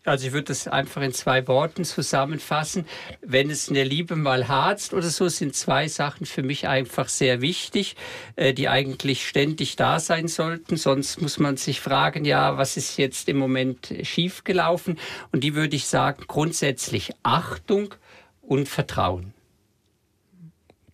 [0.03, 2.85] Also ich würde das einfach in zwei Worten zusammenfassen.
[3.21, 7.09] Wenn es in der Liebe mal harzt oder so, sind zwei Sachen für mich einfach
[7.09, 7.95] sehr wichtig,
[8.35, 10.77] äh, die eigentlich ständig da sein sollten.
[10.77, 14.99] Sonst muss man sich fragen, ja, was ist jetzt im Moment schiefgelaufen?
[15.31, 17.95] Und die würde ich sagen, grundsätzlich Achtung
[18.41, 19.34] und Vertrauen.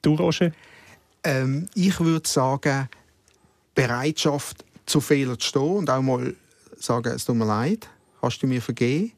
[0.02, 0.16] Du?
[1.24, 2.90] Ähm, ich würde sagen,
[3.76, 6.36] Bereitschaft, zu Fehlern zu stehen und auch mal
[6.78, 7.88] sagen, es tut mir leid,
[8.22, 9.14] hast du mir vergeben?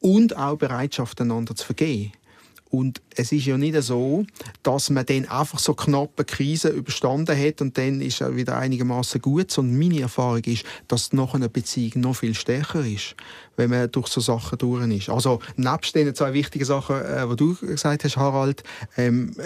[0.00, 2.12] Und auch Bereitschaft, einander zu vergeben.
[2.74, 4.26] Und es ist ja nicht so,
[4.64, 9.20] dass man dann einfach so knappe Krise überstanden hat und dann ist er wieder einigermaßen
[9.20, 13.14] gut, sondern meine Erfahrung ist, dass nach einer Beziehung noch viel stärker ist,
[13.56, 15.08] wenn man durch so Sachen durch ist.
[15.08, 18.64] Also nebst den zwei wichtigen Sachen, äh, die du gesagt hast, Harald,
[18.96, 19.36] ähm,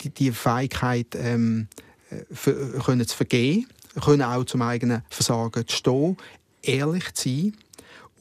[0.00, 1.68] die, die Fähigkeit, ähm,
[2.10, 3.68] äh, für, können zu vergeben,
[4.04, 6.16] können auch zum eigenen Versagen zu stehen,
[6.62, 7.52] ehrlich zu sein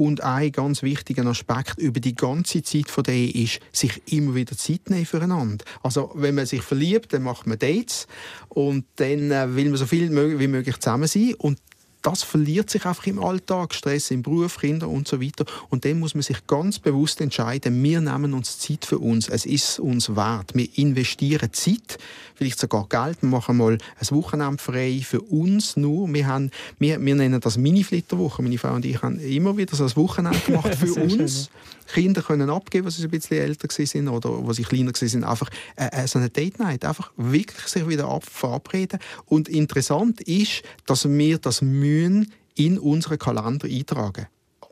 [0.01, 4.57] und ein ganz wichtiger Aspekt über die ganze Zeit von der ist, sich immer wieder
[4.57, 5.63] Zeit nehmen füreinander.
[5.83, 8.07] Also wenn man sich verliebt, dann macht man Dates
[8.49, 11.59] und dann äh, will man so viel wie möglich zusammen sein und
[12.01, 15.45] das verliert sich einfach im Alltag, Stress im Beruf, Kinder und so weiter.
[15.69, 19.29] Und dann muss man sich ganz bewusst entscheiden, wir nehmen uns Zeit für uns.
[19.29, 20.55] Es ist uns wert.
[20.55, 21.99] Wir investieren Zeit,
[22.35, 23.21] vielleicht sogar Geld.
[23.21, 26.11] Wir machen mal ein Wochenende frei für uns nur.
[26.13, 28.41] Wir, haben, wir, wir nennen das Mini-Flitterwoche.
[28.41, 31.49] Meine Frau und ich haben immer wieder so ein Wochenende gemacht für uns.
[31.91, 35.49] Kinder können abgeben, was sie ein bisschen älter sind oder was sie kleiner sind, einfach
[35.75, 38.99] äh, äh, so eine Date Night, einfach wirklich sich wieder ab, verabreden.
[39.25, 44.27] Und interessant ist, dass wir das mühen in unseren Kalender eintragen.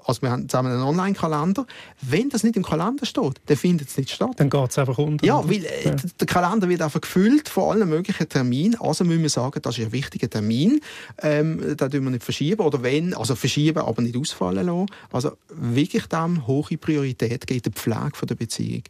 [0.10, 1.68] Also wir haben zusammen einen Online-Kalender.
[2.01, 4.32] Wenn das nicht im Kalender steht, dann findet es nicht statt.
[4.38, 5.24] Dann geht es einfach unter.
[5.24, 5.95] Ja, weil äh, ja.
[6.20, 8.76] der Kalender wird einfach gefüllt von allen möglichen Terminen.
[8.82, 10.82] Also müssen wir sagen, das ist ein wichtiger Termin.
[11.22, 12.62] Ähm, da dürfen wir nicht verschieben.
[12.62, 14.88] Oder wenn, also verschieben, aber nicht ausfallen lassen.
[15.12, 18.84] Also wirklich dem hohe Priorität geht der Pflege der Beziehung.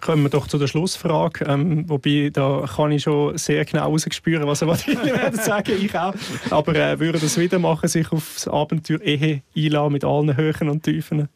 [0.00, 1.44] Kommen wir doch zu der Schlussfrage.
[1.46, 6.14] Ähm, wobei, da kann ich schon sehr genau herausspüren, was er werden sagen ich auch.
[6.50, 10.68] Aber äh, würde das wieder machen, sich auf das Abenteuer Ehe einladen mit allen Höhen
[10.68, 11.28] und Tiefen?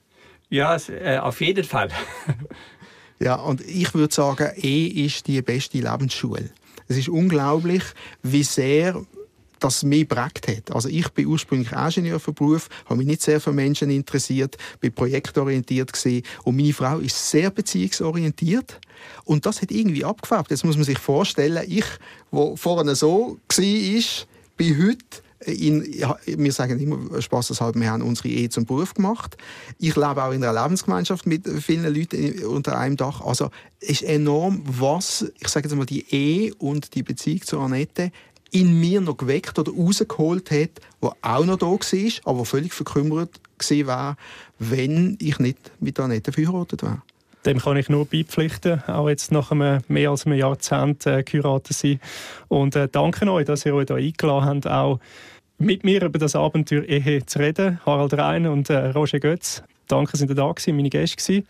[0.50, 1.88] Ja, äh, auf jeden Fall.
[3.18, 6.50] ja, und ich würde sagen, Ehe ist die beste Lebensschule.
[6.88, 7.82] Es ist unglaublich,
[8.22, 9.02] wie sehr
[9.64, 10.74] das mich prägt hat.
[10.74, 14.92] Also ich bin ursprünglich Ingenieur von Beruf, habe mich nicht sehr für Menschen interessiert, bin
[14.92, 18.78] projektorientiert gesehen und meine Frau ist sehr beziehungsorientiert
[19.24, 20.50] und das hat irgendwie abgefärbt.
[20.50, 21.86] Jetzt muss man sich vorstellen, ich,
[22.30, 25.84] wo vorher so war, bin heute in,
[26.26, 29.36] wir sagen immer spaßeshalber, wir haben unsere Ehe zum Beruf gemacht.
[29.78, 33.20] Ich lebe auch in einer Lebensgemeinschaft mit vielen Leuten unter einem Dach.
[33.20, 33.50] Also
[33.80, 38.10] es ist enorm, was, ich sage jetzt mal, die Ehe und die Beziehung zu Annette
[38.54, 43.40] in mir noch geweckt oder rausgeholt hat, wo auch noch da war, aber völlig verkümmert
[43.68, 44.16] wäre,
[44.58, 47.02] wenn ich nicht mit Annette verheiratet wäre.
[47.44, 51.76] Dem kann ich nur beipflichten, auch jetzt nach einem mehr als einem Jahrzehnt äh, geheiratet
[51.76, 52.00] sein.
[52.48, 55.00] Und äh, danke euch, dass ihr euch da eingeladen habt, auch
[55.58, 57.80] mit mir über das Abenteuer Ehe zu reden.
[57.84, 59.62] Harald Rein und äh, Roger Götz.
[59.88, 61.46] Danke, sind ihr da gewesen, meine Gäste gewesen.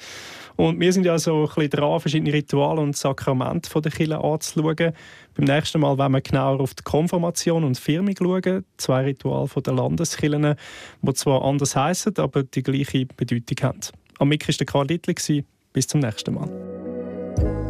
[0.57, 4.22] Und wir sind ja so ein bisschen dran, verschiedene Rituale und Sakramente von der Kirche
[4.22, 4.92] anzuschauen.
[5.34, 8.64] Beim nächsten Mal werden wir genauer auf die Konfirmation und Firmung schauen.
[8.76, 10.55] Zwei Rituale von der Landeskirchen,
[11.02, 13.80] die zwar anders heißen, aber die gleiche Bedeutung haben.
[14.18, 15.44] Am Mick war der Karl Littli.
[15.72, 17.64] Bis zum nächsten Mal.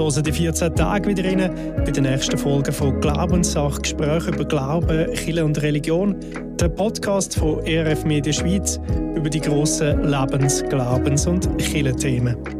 [0.00, 5.12] Hören die 14 Tage wieder rein bei der nächsten Folge von Glaubenssache, Gespräche über Glauben,
[5.12, 6.16] Kirche und Religion,
[6.58, 8.80] der Podcast von ERF Media Schweiz
[9.14, 12.59] über die grossen Lebens-, Glaubens- und Kirchenthemen.